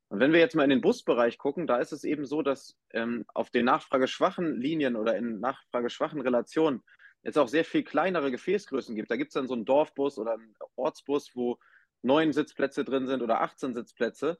Und 0.09 0.19
wenn 0.19 0.31
wir 0.31 0.39
jetzt 0.39 0.55
mal 0.55 0.63
in 0.63 0.69
den 0.69 0.81
Busbereich 0.81 1.39
gucken, 1.39 1.65
da 1.65 1.77
ist 1.77 1.91
es 1.91 2.03
eben 2.03 2.25
so, 2.25 2.43
dass 2.43 2.77
ähm, 2.91 3.25
auf 3.33 3.49
den 3.49 3.65
nachfrageschwachen 3.65 4.55
Linien 4.55 4.95
oder 4.95 5.17
in 5.17 5.39
nachfrageschwachen 5.39 6.21
Relationen 6.21 6.83
es 7.23 7.35
auch 7.35 7.47
sehr 7.47 7.65
viel 7.65 7.83
kleinere 7.83 8.31
Gefäßgrößen 8.31 8.95
gibt. 8.95 9.11
Da 9.11 9.17
gibt 9.17 9.29
es 9.29 9.33
dann 9.33 9.47
so 9.47 9.55
einen 9.55 9.65
Dorfbus 9.65 10.17
oder 10.17 10.33
einen 10.33 10.55
Ortsbus, 10.75 11.31
wo 11.35 11.57
neun 12.03 12.31
Sitzplätze 12.31 12.85
drin 12.85 13.07
sind 13.07 13.21
oder 13.21 13.41
18 13.41 13.73
Sitzplätze. 13.73 14.37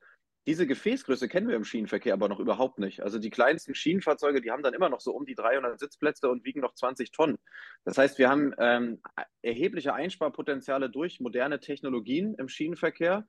Diese 0.47 0.65
Gefäßgröße 0.65 1.27
kennen 1.27 1.49
wir 1.49 1.57
im 1.57 1.65
Schienenverkehr 1.65 2.13
aber 2.13 2.29
noch 2.29 2.39
überhaupt 2.39 2.79
nicht. 2.79 3.01
Also 3.01 3.19
die 3.19 3.29
kleinsten 3.29 3.75
Schienenfahrzeuge, 3.75 4.39
die 4.39 4.49
haben 4.49 4.63
dann 4.63 4.73
immer 4.73 4.87
noch 4.87 5.01
so 5.01 5.11
um 5.11 5.25
die 5.25 5.35
300 5.35 5.77
Sitzplätze 5.77 6.29
und 6.29 6.45
wiegen 6.45 6.61
noch 6.61 6.73
20 6.73 7.11
Tonnen. 7.11 7.37
Das 7.83 7.97
heißt, 7.97 8.17
wir 8.17 8.29
haben 8.29 8.53
ähm, 8.57 9.01
erhebliche 9.41 9.93
Einsparpotenziale 9.93 10.89
durch 10.89 11.19
moderne 11.19 11.59
Technologien 11.59 12.33
im 12.35 12.47
Schienenverkehr. 12.47 13.27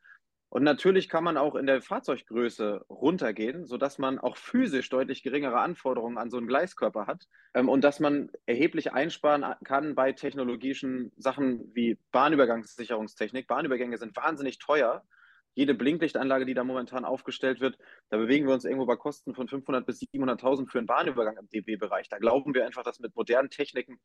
Und 0.48 0.62
natürlich 0.62 1.08
kann 1.08 1.24
man 1.24 1.36
auch 1.36 1.56
in 1.56 1.66
der 1.66 1.82
Fahrzeuggröße 1.82 2.86
runtergehen, 2.88 3.66
sodass 3.66 3.98
man 3.98 4.20
auch 4.20 4.36
physisch 4.36 4.88
deutlich 4.88 5.24
geringere 5.24 5.58
Anforderungen 5.58 6.18
an 6.18 6.30
so 6.30 6.36
einen 6.36 6.46
Gleiskörper 6.46 7.08
hat 7.08 7.26
ähm, 7.52 7.68
und 7.68 7.82
dass 7.82 7.98
man 7.98 8.30
erheblich 8.46 8.92
einsparen 8.92 9.56
kann 9.64 9.96
bei 9.96 10.12
technologischen 10.12 11.10
Sachen 11.16 11.74
wie 11.74 11.98
Bahnübergangssicherungstechnik. 12.12 13.48
Bahnübergänge 13.48 13.98
sind 13.98 14.16
wahnsinnig 14.16 14.60
teuer 14.60 15.02
jede 15.58 15.74
Blinklichtanlage, 15.74 16.46
die 16.46 16.54
da 16.54 16.62
momentan 16.62 17.04
aufgestellt 17.04 17.60
wird, 17.60 17.76
da 18.10 18.16
bewegen 18.16 18.46
wir 18.46 18.54
uns 18.54 18.64
irgendwo 18.64 18.86
bei 18.86 18.94
Kosten 18.94 19.34
von 19.34 19.48
500 19.48 19.84
bis 19.84 19.98
700.000 19.98 20.70
für 20.70 20.78
einen 20.78 20.86
Bahnübergang 20.86 21.36
im 21.36 21.48
DB-Bereich. 21.48 22.08
Da 22.08 22.18
glauben 22.18 22.54
wir 22.54 22.64
einfach, 22.64 22.84
dass 22.84 23.00
mit 23.00 23.16
modernen 23.16 23.50
Techniken 23.50 23.98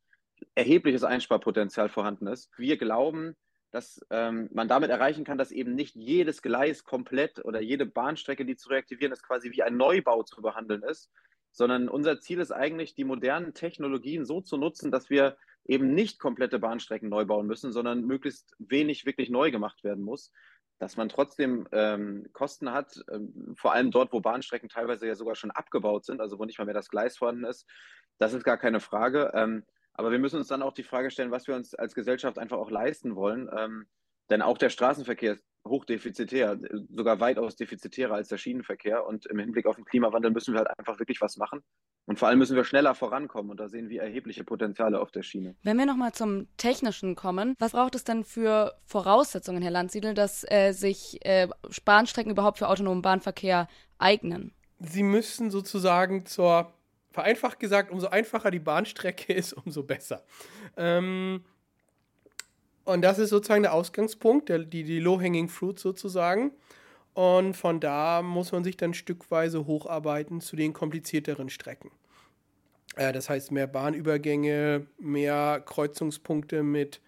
erhebliches 0.56 1.04
Einsparpotenzial 1.04 1.88
vorhanden 1.88 2.26
ist. 2.26 2.50
Wir 2.58 2.76
glauben, 2.76 3.36
dass 3.70 4.04
ähm, 4.10 4.48
man 4.52 4.66
damit 4.66 4.90
erreichen 4.90 5.22
kann, 5.22 5.38
dass 5.38 5.52
eben 5.52 5.76
nicht 5.76 5.94
jedes 5.94 6.42
Gleis 6.42 6.82
komplett 6.82 7.44
oder 7.44 7.60
jede 7.60 7.86
Bahnstrecke, 7.86 8.44
die 8.44 8.56
zu 8.56 8.68
reaktivieren 8.70 9.12
ist, 9.12 9.22
quasi 9.22 9.52
wie 9.52 9.62
ein 9.62 9.76
Neubau 9.76 10.24
zu 10.24 10.42
behandeln 10.42 10.82
ist, 10.82 11.08
sondern 11.52 11.88
unser 11.88 12.18
Ziel 12.18 12.40
ist 12.40 12.50
eigentlich, 12.50 12.96
die 12.96 13.04
modernen 13.04 13.54
Technologien 13.54 14.24
so 14.24 14.40
zu 14.40 14.56
nutzen, 14.56 14.90
dass 14.90 15.08
wir 15.08 15.36
eben 15.66 15.94
nicht 15.94 16.18
komplette 16.18 16.58
Bahnstrecken 16.58 17.08
neu 17.08 17.24
bauen 17.24 17.46
müssen, 17.46 17.70
sondern 17.70 18.04
möglichst 18.04 18.56
wenig 18.58 19.06
wirklich 19.06 19.30
neu 19.30 19.52
gemacht 19.52 19.84
werden 19.84 20.02
muss. 20.02 20.32
Dass 20.78 20.96
man 20.96 21.08
trotzdem 21.08 21.68
ähm, 21.72 22.26
Kosten 22.32 22.72
hat, 22.72 23.04
ähm, 23.10 23.54
vor 23.56 23.72
allem 23.72 23.90
dort, 23.90 24.12
wo 24.12 24.20
Bahnstrecken 24.20 24.68
teilweise 24.68 25.06
ja 25.06 25.14
sogar 25.14 25.34
schon 25.34 25.50
abgebaut 25.50 26.04
sind, 26.04 26.20
also 26.20 26.38
wo 26.38 26.44
nicht 26.44 26.58
mal 26.58 26.64
mehr 26.64 26.74
das 26.74 26.90
Gleis 26.90 27.16
vorhanden 27.16 27.44
ist. 27.44 27.66
Das 28.18 28.32
ist 28.32 28.44
gar 28.44 28.58
keine 28.58 28.80
Frage. 28.80 29.32
Ähm, 29.34 29.64
aber 29.94 30.10
wir 30.10 30.18
müssen 30.18 30.38
uns 30.38 30.48
dann 30.48 30.62
auch 30.62 30.72
die 30.72 30.82
Frage 30.82 31.10
stellen, 31.10 31.30
was 31.30 31.46
wir 31.46 31.54
uns 31.54 31.74
als 31.74 31.94
Gesellschaft 31.94 32.38
einfach 32.38 32.58
auch 32.58 32.70
leisten 32.70 33.14
wollen. 33.14 33.48
Ähm, 33.56 33.86
denn 34.30 34.42
auch 34.42 34.58
der 34.58 34.70
Straßenverkehr 34.70 35.38
hochdefizitär, 35.66 36.58
sogar 36.90 37.20
weitaus 37.20 37.56
defizitärer 37.56 38.14
als 38.14 38.28
der 38.28 38.36
Schienenverkehr. 38.36 39.06
Und 39.06 39.26
im 39.26 39.38
Hinblick 39.38 39.66
auf 39.66 39.76
den 39.76 39.84
Klimawandel 39.84 40.30
müssen 40.30 40.54
wir 40.54 40.58
halt 40.58 40.78
einfach 40.78 40.98
wirklich 40.98 41.20
was 41.20 41.36
machen. 41.36 41.62
Und 42.06 42.18
vor 42.18 42.28
allem 42.28 42.38
müssen 42.38 42.56
wir 42.56 42.64
schneller 42.64 42.94
vorankommen. 42.94 43.50
Und 43.50 43.60
da 43.60 43.68
sehen 43.68 43.88
wir 43.88 44.02
erhebliche 44.02 44.44
Potenziale 44.44 45.00
auf 45.00 45.10
der 45.10 45.22
Schiene. 45.22 45.56
Wenn 45.62 45.78
wir 45.78 45.86
nochmal 45.86 46.12
zum 46.12 46.48
Technischen 46.56 47.14
kommen, 47.14 47.54
was 47.58 47.72
braucht 47.72 47.94
es 47.94 48.04
denn 48.04 48.24
für 48.24 48.74
Voraussetzungen, 48.84 49.62
Herr 49.62 49.70
Landsiedel, 49.70 50.14
dass 50.14 50.44
äh, 50.50 50.72
sich 50.72 51.24
äh, 51.24 51.48
Bahnstrecken 51.84 52.30
überhaupt 52.30 52.58
für 52.58 52.68
autonomen 52.68 53.02
Bahnverkehr 53.02 53.68
eignen? 53.98 54.52
Sie 54.80 55.02
müssen 55.02 55.50
sozusagen 55.50 56.26
zur, 56.26 56.74
vereinfacht 57.10 57.58
gesagt, 57.58 57.90
umso 57.90 58.08
einfacher 58.08 58.50
die 58.50 58.58
Bahnstrecke 58.58 59.32
ist, 59.32 59.54
umso 59.54 59.82
besser. 59.82 60.24
Ähm, 60.76 61.44
und 62.84 63.02
das 63.02 63.18
ist 63.18 63.30
sozusagen 63.30 63.62
der 63.62 63.74
Ausgangspunkt, 63.74 64.48
der, 64.48 64.60
die, 64.60 64.84
die 64.84 65.00
Low-Hanging 65.00 65.48
Fruit 65.48 65.78
sozusagen. 65.78 66.52
Und 67.14 67.54
von 67.56 67.80
da 67.80 68.22
muss 68.22 68.52
man 68.52 68.64
sich 68.64 68.76
dann 68.76 68.92
stückweise 68.92 69.66
hocharbeiten 69.66 70.40
zu 70.40 70.56
den 70.56 70.72
komplizierteren 70.72 71.48
Strecken. 71.48 71.90
Äh, 72.96 73.12
das 73.12 73.30
heißt, 73.30 73.52
mehr 73.52 73.66
Bahnübergänge, 73.66 74.86
mehr 74.98 75.62
Kreuzungspunkte 75.64 76.62
mit 76.62 77.00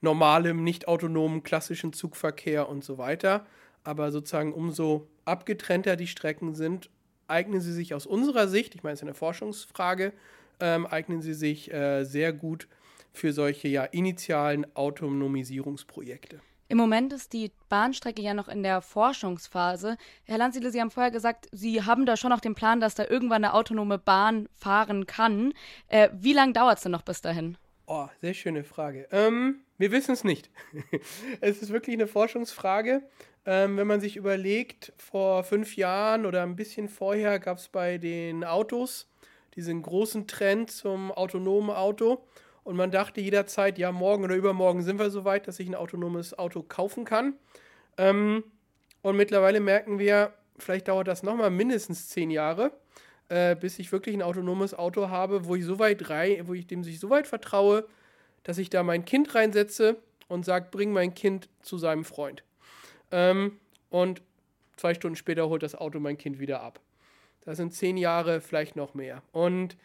normalem, 0.00 0.64
nicht 0.64 0.88
autonomen, 0.88 1.42
klassischen 1.42 1.92
Zugverkehr 1.92 2.68
und 2.68 2.82
so 2.82 2.98
weiter. 2.98 3.46
Aber 3.84 4.10
sozusagen 4.10 4.52
umso 4.52 5.08
abgetrennter 5.24 5.96
die 5.96 6.06
Strecken 6.06 6.54
sind, 6.54 6.90
eignen 7.28 7.60
sie 7.60 7.72
sich 7.72 7.94
aus 7.94 8.06
unserer 8.06 8.48
Sicht, 8.48 8.74
ich 8.74 8.82
meine, 8.82 8.94
es 8.94 9.00
ist 9.00 9.04
eine 9.04 9.14
Forschungsfrage, 9.14 10.12
ähm, 10.60 10.86
eignen 10.86 11.22
sie 11.22 11.34
sich 11.34 11.72
äh, 11.72 12.04
sehr 12.04 12.32
gut 12.32 12.68
für 13.12 13.32
solche 13.32 13.68
ja 13.68 13.84
initialen 13.84 14.66
Autonomisierungsprojekte. 14.74 16.40
Im 16.68 16.78
Moment 16.78 17.12
ist 17.12 17.34
die 17.34 17.52
Bahnstrecke 17.68 18.22
ja 18.22 18.32
noch 18.32 18.48
in 18.48 18.62
der 18.62 18.80
Forschungsphase. 18.80 19.98
Herr 20.24 20.38
Landsiedle, 20.38 20.70
Sie 20.70 20.80
haben 20.80 20.90
vorher 20.90 21.10
gesagt, 21.10 21.46
Sie 21.52 21.82
haben 21.82 22.06
da 22.06 22.16
schon 22.16 22.32
auch 22.32 22.40
den 22.40 22.54
Plan, 22.54 22.80
dass 22.80 22.94
da 22.94 23.04
irgendwann 23.04 23.44
eine 23.44 23.52
autonome 23.52 23.98
Bahn 23.98 24.48
fahren 24.54 25.06
kann. 25.06 25.52
Äh, 25.88 26.08
wie 26.14 26.32
lange 26.32 26.54
dauert 26.54 26.78
es 26.78 26.82
denn 26.84 26.92
noch 26.92 27.02
bis 27.02 27.20
dahin? 27.20 27.58
Oh, 27.86 28.08
sehr 28.22 28.32
schöne 28.32 28.64
Frage. 28.64 29.06
Ähm, 29.12 29.60
wir 29.76 29.92
wissen 29.92 30.12
es 30.12 30.24
nicht. 30.24 30.48
es 31.42 31.60
ist 31.60 31.72
wirklich 31.72 31.94
eine 31.94 32.06
Forschungsfrage. 32.06 33.02
Ähm, 33.44 33.76
wenn 33.76 33.86
man 33.86 34.00
sich 34.00 34.16
überlegt, 34.16 34.94
vor 34.96 35.44
fünf 35.44 35.76
Jahren 35.76 36.24
oder 36.24 36.42
ein 36.42 36.56
bisschen 36.56 36.88
vorher 36.88 37.38
gab 37.38 37.58
es 37.58 37.68
bei 37.68 37.98
den 37.98 38.44
Autos 38.44 39.08
diesen 39.56 39.82
großen 39.82 40.26
Trend 40.26 40.70
zum 40.70 41.12
autonomen 41.12 41.70
Auto. 41.70 42.24
Und 42.64 42.76
man 42.76 42.90
dachte 42.90 43.20
jederzeit, 43.20 43.78
ja, 43.78 43.90
morgen 43.90 44.24
oder 44.24 44.36
übermorgen 44.36 44.82
sind 44.82 44.98
wir 44.98 45.10
so 45.10 45.24
weit, 45.24 45.48
dass 45.48 45.58
ich 45.58 45.68
ein 45.68 45.74
autonomes 45.74 46.38
Auto 46.38 46.62
kaufen 46.62 47.04
kann. 47.04 47.34
Ähm, 47.98 48.44
und 49.02 49.16
mittlerweile 49.16 49.60
merken 49.60 49.98
wir, 49.98 50.32
vielleicht 50.58 50.88
dauert 50.88 51.08
das 51.08 51.22
nochmal 51.22 51.50
mindestens 51.50 52.08
zehn 52.08 52.30
Jahre, 52.30 52.72
äh, 53.28 53.56
bis 53.56 53.78
ich 53.78 53.90
wirklich 53.90 54.14
ein 54.14 54.22
autonomes 54.22 54.74
Auto 54.74 55.08
habe, 55.08 55.46
wo 55.46 55.56
ich 55.56 55.64
so 55.64 55.78
weit 55.78 56.08
rein, 56.08 56.46
wo 56.46 56.54
ich 56.54 56.66
dem 56.66 56.84
sich 56.84 57.00
so 57.00 57.10
weit 57.10 57.26
vertraue, 57.26 57.86
dass 58.44 58.58
ich 58.58 58.70
da 58.70 58.82
mein 58.82 59.04
Kind 59.04 59.34
reinsetze 59.34 59.96
und 60.28 60.44
sage, 60.44 60.68
bring 60.70 60.92
mein 60.92 61.14
Kind 61.14 61.48
zu 61.62 61.78
seinem 61.78 62.04
Freund. 62.04 62.44
Ähm, 63.10 63.58
und 63.90 64.22
zwei 64.76 64.94
Stunden 64.94 65.16
später 65.16 65.48
holt 65.48 65.62
das 65.62 65.74
Auto 65.74 65.98
mein 66.00 66.16
Kind 66.16 66.38
wieder 66.38 66.62
ab. 66.62 66.80
Das 67.44 67.56
sind 67.56 67.74
zehn 67.74 67.96
Jahre, 67.96 68.40
vielleicht 68.40 68.76
noch 68.76 68.94
mehr. 68.94 69.22
Und 69.32 69.76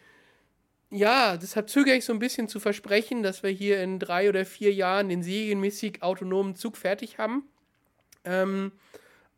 ja, 0.90 1.36
deshalb 1.36 1.68
zögere 1.68 1.96
ich 1.96 2.04
so 2.04 2.12
ein 2.12 2.18
bisschen 2.18 2.48
zu 2.48 2.60
versprechen, 2.60 3.22
dass 3.22 3.42
wir 3.42 3.50
hier 3.50 3.82
in 3.82 3.98
drei 3.98 4.28
oder 4.28 4.44
vier 4.44 4.72
Jahren 4.72 5.08
den 5.08 5.22
serienmäßig 5.22 6.02
autonomen 6.02 6.54
Zug 6.54 6.76
fertig 6.76 7.18
haben. 7.18 7.44
Ähm, 8.24 8.72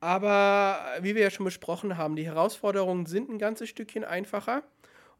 aber 0.00 0.78
wie 1.00 1.14
wir 1.14 1.22
ja 1.22 1.30
schon 1.30 1.44
besprochen 1.44 1.98
haben, 1.98 2.16
die 2.16 2.24
Herausforderungen 2.24 3.06
sind 3.06 3.28
ein 3.28 3.38
ganzes 3.38 3.68
Stückchen 3.68 4.04
einfacher. 4.04 4.62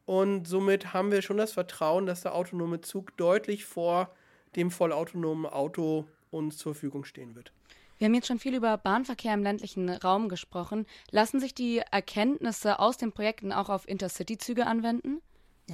Und 0.05 0.47
somit 0.47 0.93
haben 0.93 1.11
wir 1.11 1.21
schon 1.21 1.37
das 1.37 1.53
Vertrauen, 1.53 2.05
dass 2.05 2.21
der 2.21 2.33
autonome 2.33 2.81
Zug 2.81 3.15
deutlich 3.17 3.65
vor 3.65 4.09
dem 4.55 4.71
vollautonomen 4.71 5.45
Auto 5.45 6.07
uns 6.31 6.57
zur 6.57 6.73
Verfügung 6.73 7.03
stehen 7.05 7.35
wird. 7.35 7.51
Wir 7.99 8.05
haben 8.05 8.15
jetzt 8.15 8.27
schon 8.27 8.39
viel 8.39 8.55
über 8.55 8.77
Bahnverkehr 8.77 9.33
im 9.33 9.43
ländlichen 9.43 9.87
Raum 9.89 10.27
gesprochen. 10.27 10.87
Lassen 11.11 11.39
sich 11.39 11.53
die 11.53 11.83
Erkenntnisse 11.91 12.79
aus 12.79 12.97
den 12.97 13.11
Projekten 13.11 13.51
auch 13.51 13.69
auf 13.69 13.87
Intercity-Züge 13.87 14.65
anwenden? 14.65 15.21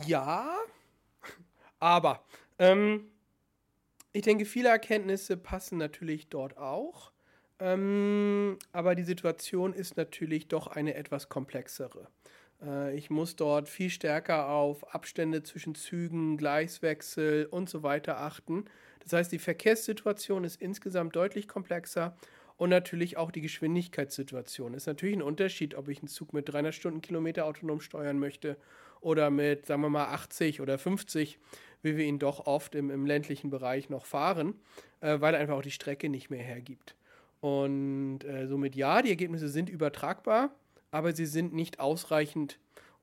Ja, 0.05 0.55
aber 1.79 2.23
ähm, 2.59 3.09
ich 4.13 4.21
denke, 4.21 4.45
viele 4.45 4.69
Erkenntnisse 4.69 5.37
passen 5.37 5.77
natürlich 5.77 6.29
dort 6.29 6.57
auch. 6.57 7.11
Ähm, 7.59 8.57
aber 8.71 8.93
die 8.93 9.03
Situation 9.03 9.73
ist 9.73 9.97
natürlich 9.97 10.47
doch 10.47 10.67
eine 10.67 10.93
etwas 10.93 11.29
komplexere. 11.29 12.07
Äh, 12.61 12.95
ich 12.95 13.09
muss 13.09 13.35
dort 13.35 13.67
viel 13.69 13.89
stärker 13.89 14.49
auf 14.49 14.93
Abstände 14.93 15.41
zwischen 15.43 15.73
Zügen, 15.73 16.37
Gleiswechsel 16.37 17.45
und 17.45 17.69
so 17.69 17.81
weiter 17.81 18.19
achten. 18.19 18.65
Das 18.99 19.13
heißt, 19.13 19.31
die 19.31 19.39
Verkehrssituation 19.39 20.43
ist 20.43 20.61
insgesamt 20.61 21.15
deutlich 21.15 21.47
komplexer 21.47 22.15
und 22.57 22.69
natürlich 22.69 23.17
auch 23.17 23.31
die 23.31 23.41
Geschwindigkeitssituation. 23.41 24.73
Ist 24.73 24.87
natürlich 24.87 25.15
ein 25.15 25.21
Unterschied, 25.21 25.75
ob 25.75 25.87
ich 25.87 25.99
einen 25.99 26.07
Zug 26.07 26.33
mit 26.33 26.49
300 26.49 26.73
Stundenkilometer 26.73 27.45
autonom 27.45 27.81
steuern 27.81 28.19
möchte 28.19 28.57
oder 28.99 29.29
mit, 29.29 29.67
sagen 29.67 29.81
wir 29.81 29.89
mal, 29.89 30.05
80 30.05 30.59
oder 30.61 30.77
50, 30.77 31.39
wie 31.83 31.97
wir 31.97 32.05
ihn 32.05 32.19
doch 32.19 32.47
oft 32.47 32.73
im, 32.75 32.89
im 32.89 33.05
ländlichen 33.05 33.51
Bereich 33.51 33.89
noch 33.89 34.05
fahren, 34.05 34.55
äh, 35.01 35.21
weil 35.21 35.35
einfach 35.35 35.55
auch 35.55 35.61
die 35.61 35.71
Strecke 35.71 36.09
nicht 36.09 36.29
mehr 36.29 36.43
hergibt. 36.43 36.95
Und 37.39 38.23
äh, 38.23 38.47
somit 38.47 38.75
ja, 38.75 39.03
die 39.03 39.09
Ergebnisse 39.09 39.49
sind 39.49 39.69
übertragbar, 39.69 40.49
aber 40.89 41.13
sie 41.13 41.27
sind 41.27 41.53
nicht 41.53 41.79
ausreichend, 41.79 42.57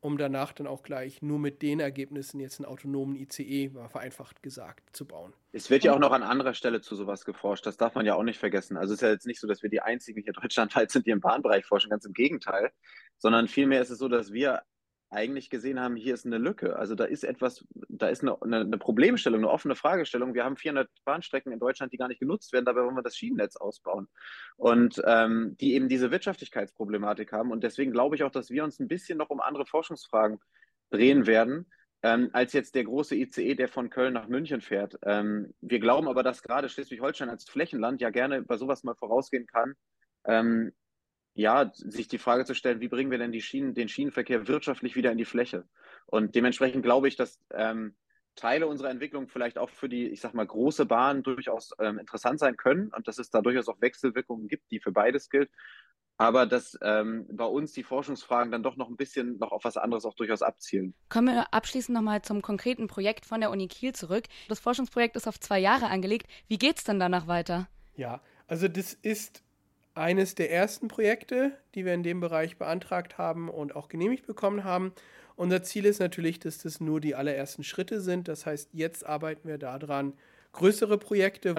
um 0.04 0.18
danach 0.18 0.52
dann 0.52 0.66
auch 0.66 0.82
gleich 0.82 1.22
nur 1.22 1.38
mit 1.38 1.62
den 1.62 1.80
Ergebnissen 1.80 2.38
jetzt 2.38 2.60
einen 2.60 2.66
autonomen 2.66 3.16
ICE, 3.16 3.70
mal 3.70 3.88
vereinfacht 3.88 4.42
gesagt, 4.42 4.94
zu 4.94 5.06
bauen. 5.06 5.32
Es 5.52 5.70
wird 5.70 5.82
ja 5.82 5.94
auch 5.94 5.98
noch 5.98 6.12
an 6.12 6.22
anderer 6.22 6.52
Stelle 6.52 6.82
zu 6.82 6.94
sowas 6.94 7.24
geforscht. 7.24 7.64
Das 7.64 7.78
darf 7.78 7.94
man 7.94 8.04
ja 8.04 8.14
auch 8.14 8.22
nicht 8.22 8.38
vergessen. 8.38 8.76
Also 8.76 8.92
es 8.92 8.98
ist 8.98 9.02
ja 9.02 9.10
jetzt 9.10 9.26
nicht 9.26 9.40
so, 9.40 9.48
dass 9.48 9.62
wir 9.62 9.70
die 9.70 9.80
einzigen 9.80 10.22
hier 10.22 10.34
deutschlandweit 10.34 10.90
sind, 10.92 11.06
die 11.06 11.10
im 11.10 11.20
Bahnbereich 11.20 11.64
forschen, 11.64 11.88
ganz 11.88 12.04
im 12.04 12.12
Gegenteil, 12.12 12.70
sondern 13.16 13.48
vielmehr 13.48 13.80
ist 13.80 13.88
es 13.88 13.98
so, 13.98 14.08
dass 14.08 14.30
wir 14.30 14.60
eigentlich 15.14 15.50
gesehen 15.50 15.80
haben, 15.80 15.96
hier 15.96 16.14
ist 16.14 16.26
eine 16.26 16.38
Lücke. 16.38 16.76
Also 16.76 16.94
da 16.94 17.04
ist 17.04 17.24
etwas, 17.24 17.64
da 17.88 18.08
ist 18.08 18.22
eine, 18.22 18.40
eine, 18.42 18.78
Problemstellung, 18.78 19.40
eine 19.40 19.50
offene 19.50 19.74
Fragestellung. 19.76 20.34
Wir 20.34 20.44
haben 20.44 20.56
400 20.56 20.90
Bahnstrecken 21.04 21.52
in 21.52 21.58
Deutschland, 21.58 21.92
die 21.92 21.96
gar 21.96 22.08
nicht 22.08 22.20
genutzt 22.20 22.52
werden. 22.52 22.64
Dabei 22.64 22.82
wollen 22.82 22.96
wir 22.96 23.02
das 23.02 23.16
Schienennetz 23.16 23.56
ausbauen. 23.56 24.08
Und 24.56 25.00
ähm, 25.06 25.56
die 25.60 25.74
eben 25.74 25.88
diese 25.88 26.10
Wirtschaftlichkeitsproblematik 26.10 27.32
haben. 27.32 27.50
Und 27.50 27.64
deswegen 27.64 27.92
glaube 27.92 28.16
ich 28.16 28.24
auch, 28.24 28.30
dass 28.30 28.50
wir 28.50 28.64
uns 28.64 28.80
ein 28.80 28.88
bisschen 28.88 29.18
noch 29.18 29.30
um 29.30 29.40
andere 29.40 29.66
Forschungsfragen 29.66 30.40
drehen 30.90 31.26
werden. 31.26 31.66
Ähm, 32.02 32.28
als 32.34 32.52
jetzt 32.52 32.74
der 32.74 32.84
große 32.84 33.16
ICE, 33.16 33.54
der 33.54 33.68
von 33.68 33.88
Köln 33.88 34.12
nach 34.12 34.28
München 34.28 34.60
fährt. 34.60 34.98
Ähm, 35.04 35.54
wir 35.62 35.80
glauben 35.80 36.06
aber, 36.06 36.22
dass 36.22 36.42
gerade 36.42 36.68
Schleswig-Holstein 36.68 37.30
als 37.30 37.48
Flächenland 37.48 38.02
ja 38.02 38.10
gerne 38.10 38.42
bei 38.42 38.58
sowas 38.58 38.84
mal 38.84 38.94
vorausgehen 38.94 39.46
kann, 39.46 39.74
ähm, 40.26 40.72
ja, 41.34 41.70
sich 41.74 42.08
die 42.08 42.18
Frage 42.18 42.44
zu 42.44 42.54
stellen, 42.54 42.80
wie 42.80 42.88
bringen 42.88 43.10
wir 43.10 43.18
denn 43.18 43.32
die 43.32 43.42
Schienen, 43.42 43.74
den 43.74 43.88
Schienenverkehr 43.88 44.46
wirtschaftlich 44.46 44.94
wieder 44.94 45.10
in 45.10 45.18
die 45.18 45.24
Fläche? 45.24 45.64
Und 46.06 46.34
dementsprechend 46.34 46.82
glaube 46.82 47.08
ich, 47.08 47.16
dass 47.16 47.40
ähm, 47.52 47.96
Teile 48.36 48.66
unserer 48.66 48.90
Entwicklung 48.90 49.28
vielleicht 49.28 49.58
auch 49.58 49.70
für 49.70 49.88
die, 49.88 50.08
ich 50.08 50.20
sag 50.20 50.34
mal, 50.34 50.46
große 50.46 50.86
Bahn 50.86 51.22
durchaus 51.22 51.72
ähm, 51.78 51.98
interessant 51.98 52.40
sein 52.40 52.56
können 52.56 52.90
und 52.94 53.06
dass 53.08 53.18
es 53.18 53.30
da 53.30 53.42
durchaus 53.42 53.68
auch 53.68 53.80
Wechselwirkungen 53.80 54.48
gibt, 54.48 54.70
die 54.70 54.80
für 54.80 54.92
beides 54.92 55.28
gilt. 55.30 55.50
Aber 56.16 56.46
dass 56.46 56.78
ähm, 56.80 57.26
bei 57.32 57.44
uns 57.44 57.72
die 57.72 57.82
Forschungsfragen 57.82 58.52
dann 58.52 58.62
doch 58.62 58.76
noch 58.76 58.88
ein 58.88 58.96
bisschen 58.96 59.38
noch 59.38 59.50
auf 59.50 59.64
was 59.64 59.76
anderes 59.76 60.04
auch 60.04 60.14
durchaus 60.14 60.42
abzielen. 60.42 60.94
Kommen 61.08 61.34
wir 61.34 61.52
abschließend 61.52 61.94
nochmal 61.94 62.22
zum 62.22 62.40
konkreten 62.40 62.86
Projekt 62.86 63.26
von 63.26 63.40
der 63.40 63.50
Uni 63.50 63.66
Kiel 63.66 63.92
zurück. 63.94 64.24
Das 64.48 64.60
Forschungsprojekt 64.60 65.16
ist 65.16 65.26
auf 65.26 65.40
zwei 65.40 65.58
Jahre 65.58 65.86
angelegt. 65.86 66.28
Wie 66.46 66.58
geht 66.58 66.78
es 66.78 66.84
denn 66.84 67.00
danach 67.00 67.26
weiter? 67.26 67.68
Ja, 67.96 68.20
also 68.46 68.68
das 68.68 68.94
ist 68.94 69.43
eines 69.94 70.34
der 70.34 70.50
ersten 70.50 70.88
Projekte, 70.88 71.52
die 71.74 71.84
wir 71.84 71.94
in 71.94 72.02
dem 72.02 72.20
Bereich 72.20 72.56
beantragt 72.56 73.18
haben 73.18 73.48
und 73.48 73.76
auch 73.76 73.88
genehmigt 73.88 74.26
bekommen 74.26 74.64
haben. 74.64 74.92
Unser 75.36 75.62
Ziel 75.62 75.84
ist 75.84 76.00
natürlich, 76.00 76.38
dass 76.38 76.58
das 76.58 76.80
nur 76.80 77.00
die 77.00 77.14
allerersten 77.14 77.64
Schritte 77.64 78.00
sind. 78.00 78.28
Das 78.28 78.46
heißt, 78.46 78.70
jetzt 78.72 79.06
arbeiten 79.06 79.48
wir 79.48 79.58
daran, 79.58 80.14
größere 80.52 80.98
Projekte, 80.98 81.54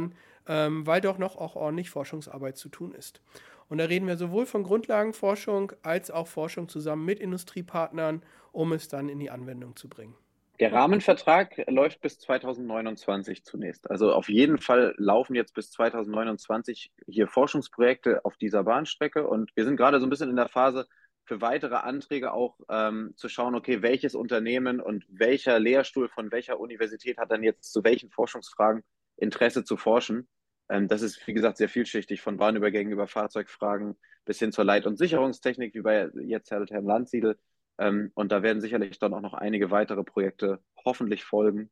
ähm, 0.47 0.87
weil 0.87 1.01
doch 1.01 1.17
noch 1.17 1.37
auch 1.37 1.55
ordentlich 1.55 1.89
Forschungsarbeit 1.89 2.57
zu 2.57 2.69
tun 2.69 2.93
ist. 2.93 3.21
Und 3.67 3.79
da 3.79 3.85
reden 3.85 4.07
wir 4.07 4.17
sowohl 4.17 4.45
von 4.45 4.63
Grundlagenforschung 4.63 5.71
als 5.81 6.11
auch 6.11 6.27
Forschung 6.27 6.69
zusammen 6.69 7.03
mit 7.03 7.19
Industriepartnern, 7.19 8.21
um 8.51 8.71
es 8.73 8.87
dann 8.87 9.09
in 9.09 9.19
die 9.19 9.31
Anwendung 9.31 9.75
zu 9.75 9.89
bringen. 9.89 10.15
Der 10.59 10.71
Rahmenvertrag 10.71 11.63
läuft 11.67 11.99
bis 11.99 12.17
2029 12.19 13.43
zunächst. 13.43 13.91
Also 13.91 14.13
auf 14.13 14.29
jeden 14.29 14.57
Fall 14.57 14.95
laufen 14.97 15.35
jetzt 15.35 15.53
bis 15.53 15.69
2029 15.71 16.91
hier 17.07 17.27
Forschungsprojekte 17.27 18.23
auf 18.23 18.37
dieser 18.37 18.63
Bahnstrecke 18.63 19.27
und 19.27 19.51
wir 19.55 19.65
sind 19.65 19.75
gerade 19.75 19.99
so 19.99 20.05
ein 20.05 20.09
bisschen 20.09 20.29
in 20.29 20.37
der 20.37 20.47
Phase, 20.47 20.87
für 21.25 21.41
weitere 21.41 21.75
Anträge 21.75 22.31
auch 22.33 22.57
ähm, 22.69 23.13
zu 23.15 23.27
schauen, 23.29 23.55
okay, 23.55 23.81
welches 23.81 24.15
Unternehmen 24.15 24.79
und 24.79 25.05
welcher 25.09 25.59
Lehrstuhl 25.59 26.07
von 26.07 26.31
welcher 26.31 26.59
Universität 26.59 27.17
hat 27.17 27.31
dann 27.31 27.43
jetzt 27.43 27.73
zu 27.73 27.83
welchen 27.83 28.11
Forschungsfragen 28.11 28.83
Interesse 29.17 29.63
zu 29.63 29.75
forschen. 29.75 30.27
Ähm, 30.69 30.87
das 30.87 31.01
ist, 31.01 31.25
wie 31.27 31.33
gesagt, 31.33 31.57
sehr 31.57 31.69
vielschichtig, 31.69 32.21
von 32.21 32.37
Bahnübergängen 32.37 32.93
über 32.93 33.07
Fahrzeugfragen 33.07 33.97
bis 34.23 34.39
hin 34.39 34.51
zur 34.51 34.65
Leit- 34.65 34.85
und 34.85 34.97
Sicherungstechnik, 34.97 35.73
wie 35.73 35.81
bei 35.81 36.09
jetzt 36.23 36.51
Herrn 36.51 36.85
Landsiedel. 36.85 37.37
Ähm, 37.77 38.11
und 38.13 38.31
da 38.31 38.43
werden 38.43 38.61
sicherlich 38.61 38.99
dann 38.99 39.13
auch 39.13 39.21
noch 39.21 39.33
einige 39.33 39.71
weitere 39.71 40.03
Projekte 40.03 40.59
hoffentlich 40.85 41.23
folgen. 41.23 41.69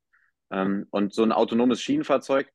Ähm, 0.52 0.88
und 0.92 1.14
so 1.14 1.24
ein 1.24 1.32
autonomes 1.32 1.82
Schienenfahrzeug, 1.82 2.52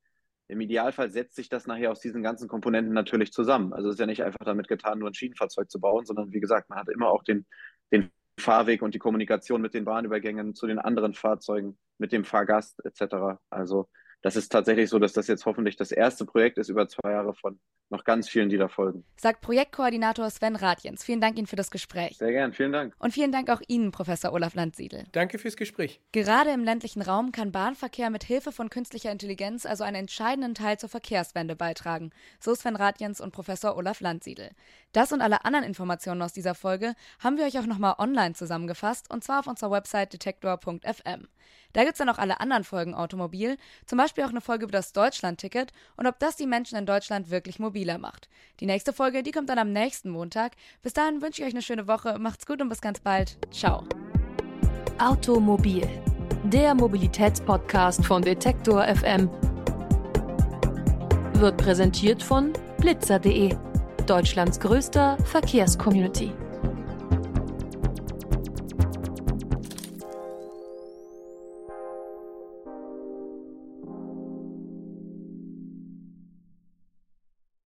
im 0.49 0.61
Idealfall 0.61 1.11
setzt 1.11 1.37
sich 1.37 1.49
das 1.49 1.67
nachher 1.67 1.93
aus 1.93 2.01
diesen 2.01 2.23
ganzen 2.23 2.49
Komponenten 2.49 2.95
natürlich 2.95 3.33
zusammen. 3.33 3.75
Also 3.75 3.89
es 3.89 3.95
ist 3.95 4.01
ja 4.01 4.07
nicht 4.07 4.25
einfach 4.25 4.45
damit 4.45 4.67
getan, 4.67 4.99
nur 4.99 5.11
ein 5.11 5.15
Schienenfahrzeug 5.15 5.71
zu 5.71 5.79
bauen, 5.79 6.07
sondern 6.07 6.33
wie 6.33 6.41
gesagt, 6.41 6.71
man 6.71 6.79
hat 6.79 6.89
immer 6.89 7.11
auch 7.11 7.23
den, 7.23 7.47
den 7.93 8.11
Fahrweg 8.41 8.81
und 8.81 8.95
die 8.95 8.99
Kommunikation 8.99 9.61
mit 9.61 9.75
den 9.75 9.85
Bahnübergängen 9.85 10.55
zu 10.55 10.67
den 10.67 10.79
anderen 10.79 11.13
Fahrzeugen, 11.13 11.79
mit 11.99 12.13
dem 12.13 12.25
Fahrgast 12.25 12.83
etc. 12.85 13.39
Also 13.51 13.89
das 14.23 14.37
ist 14.37 14.51
tatsächlich 14.51 14.91
so, 14.91 14.99
dass 14.99 15.13
das 15.13 15.29
jetzt 15.29 15.47
hoffentlich 15.47 15.77
das 15.77 15.93
erste 15.93 16.25
Projekt 16.25 16.59
ist 16.59 16.69
über 16.69 16.89
zwei 16.89 17.13
Jahre 17.13 17.35
von 17.35 17.59
noch 17.91 18.05
ganz 18.05 18.29
vielen, 18.29 18.49
die 18.49 18.59
da 18.59 18.69
folgen. 18.69 19.05
Sagt 19.17 19.41
Projektkoordinator 19.41 20.29
Sven 20.29 20.57
Radjens. 20.57 21.05
Vielen 21.05 21.21
Dank 21.21 21.39
Ihnen 21.39 21.47
für 21.47 21.57
das 21.57 21.71
Gespräch. 21.71 22.19
Sehr 22.19 22.33
gern, 22.33 22.53
vielen 22.53 22.73
Dank. 22.73 22.95
Und 22.99 23.13
vielen 23.13 23.33
Dank 23.33 23.49
auch 23.49 23.63
Ihnen, 23.67 23.93
Professor 23.93 24.33
Olaf 24.33 24.55
Landsiedel. 24.55 25.05
Danke 25.13 25.39
fürs 25.39 25.57
Gespräch. 25.57 26.01
Gerade 26.13 26.51
im 26.51 26.65
ländlichen 26.65 27.01
Raum 27.01 27.33
kann 27.33 27.53
Bahnverkehr 27.53 28.11
mit 28.11 28.25
Hilfe 28.25 28.53
von 28.53 28.69
künstlicher 28.69 29.11
Intelligenz 29.11 29.65
also 29.65 29.85
einen 29.85 29.97
entscheidenden 29.97 30.55
Teil 30.55 30.79
zur 30.79 30.89
Verkehrswende 30.89 31.57
beitragen. 31.57 32.11
So 32.41 32.55
Sven 32.55 32.77
Radjens 32.77 33.21
und 33.21 33.33
Professor 33.33 33.77
Olaf 33.77 34.01
Landsiedel. 34.01 34.51
Das 34.93 35.13
und 35.13 35.23
alle 35.23 35.45
anderen 35.45 35.65
Informationen 35.65 36.23
aus 36.23 36.33
dieser 36.33 36.55
Folge 36.55 36.95
haben 37.21 37.39
wir 37.39 37.45
euch 37.45 37.59
auch 37.59 37.67
nochmal 37.67 37.95
online 37.99 38.35
zusammengefasst 38.35 39.11
und 39.11 39.25
zwar 39.25 39.41
auf 39.41 39.47
unserer 39.47 39.71
Website 39.71 40.13
detektor.fm. 40.13 41.29
Da 41.73 41.83
gibt 41.83 41.95
es 41.95 41.99
dann 41.99 42.09
auch 42.09 42.19
alle 42.19 42.41
anderen 42.41 42.65
Folgen 42.65 42.95
Automobil, 42.95 43.57
zum 43.87 43.99
Beispiel 43.99 44.25
auch 44.25 44.31
eine 44.31 44.41
Folge 44.41 44.65
über 44.65 44.73
das 44.73 44.93
Deutschland-Ticket 44.93 45.73
und 45.97 46.07
ob 46.07 46.19
das 46.19 46.37
die 46.37 46.47
Menschen 46.47 46.79
in 46.79 46.87
Deutschland 46.87 47.31
wirklich 47.31 47.59
mobiler 47.59 47.99
macht. 47.99 48.29
Die 48.61 48.67
nächste 48.67 48.93
Folge, 48.93 49.23
die 49.23 49.33
kommt 49.33 49.49
dann 49.49 49.59
am 49.59 49.73
nächsten 49.73 50.11
Montag. 50.11 50.53
Bis 50.83 50.93
dahin 50.93 51.23
wünsche 51.23 51.43
ich 51.43 51.49
euch 51.49 51.55
eine 51.55 51.63
schöne 51.63 51.87
Woche, 51.87 52.19
macht's 52.19 52.47
gut 52.47 52.61
und 52.61 52.69
bis 52.69 52.81
ganz 52.81 53.01
bald. 53.01 53.39
Ciao. 53.51 53.85
Automobil, 54.99 55.87
der 56.45 56.75
Mobilitätspodcast 56.75 58.05
von 58.05 58.23
Detektor 58.23 58.85
FM, 58.85 59.31
wird 61.35 61.57
präsentiert 61.57 62.23
von 62.23 62.53
blitzer.de, 62.79 63.55
Deutschlands 64.07 64.59
größter 64.59 65.17
Verkehrscommunity. 65.25 66.33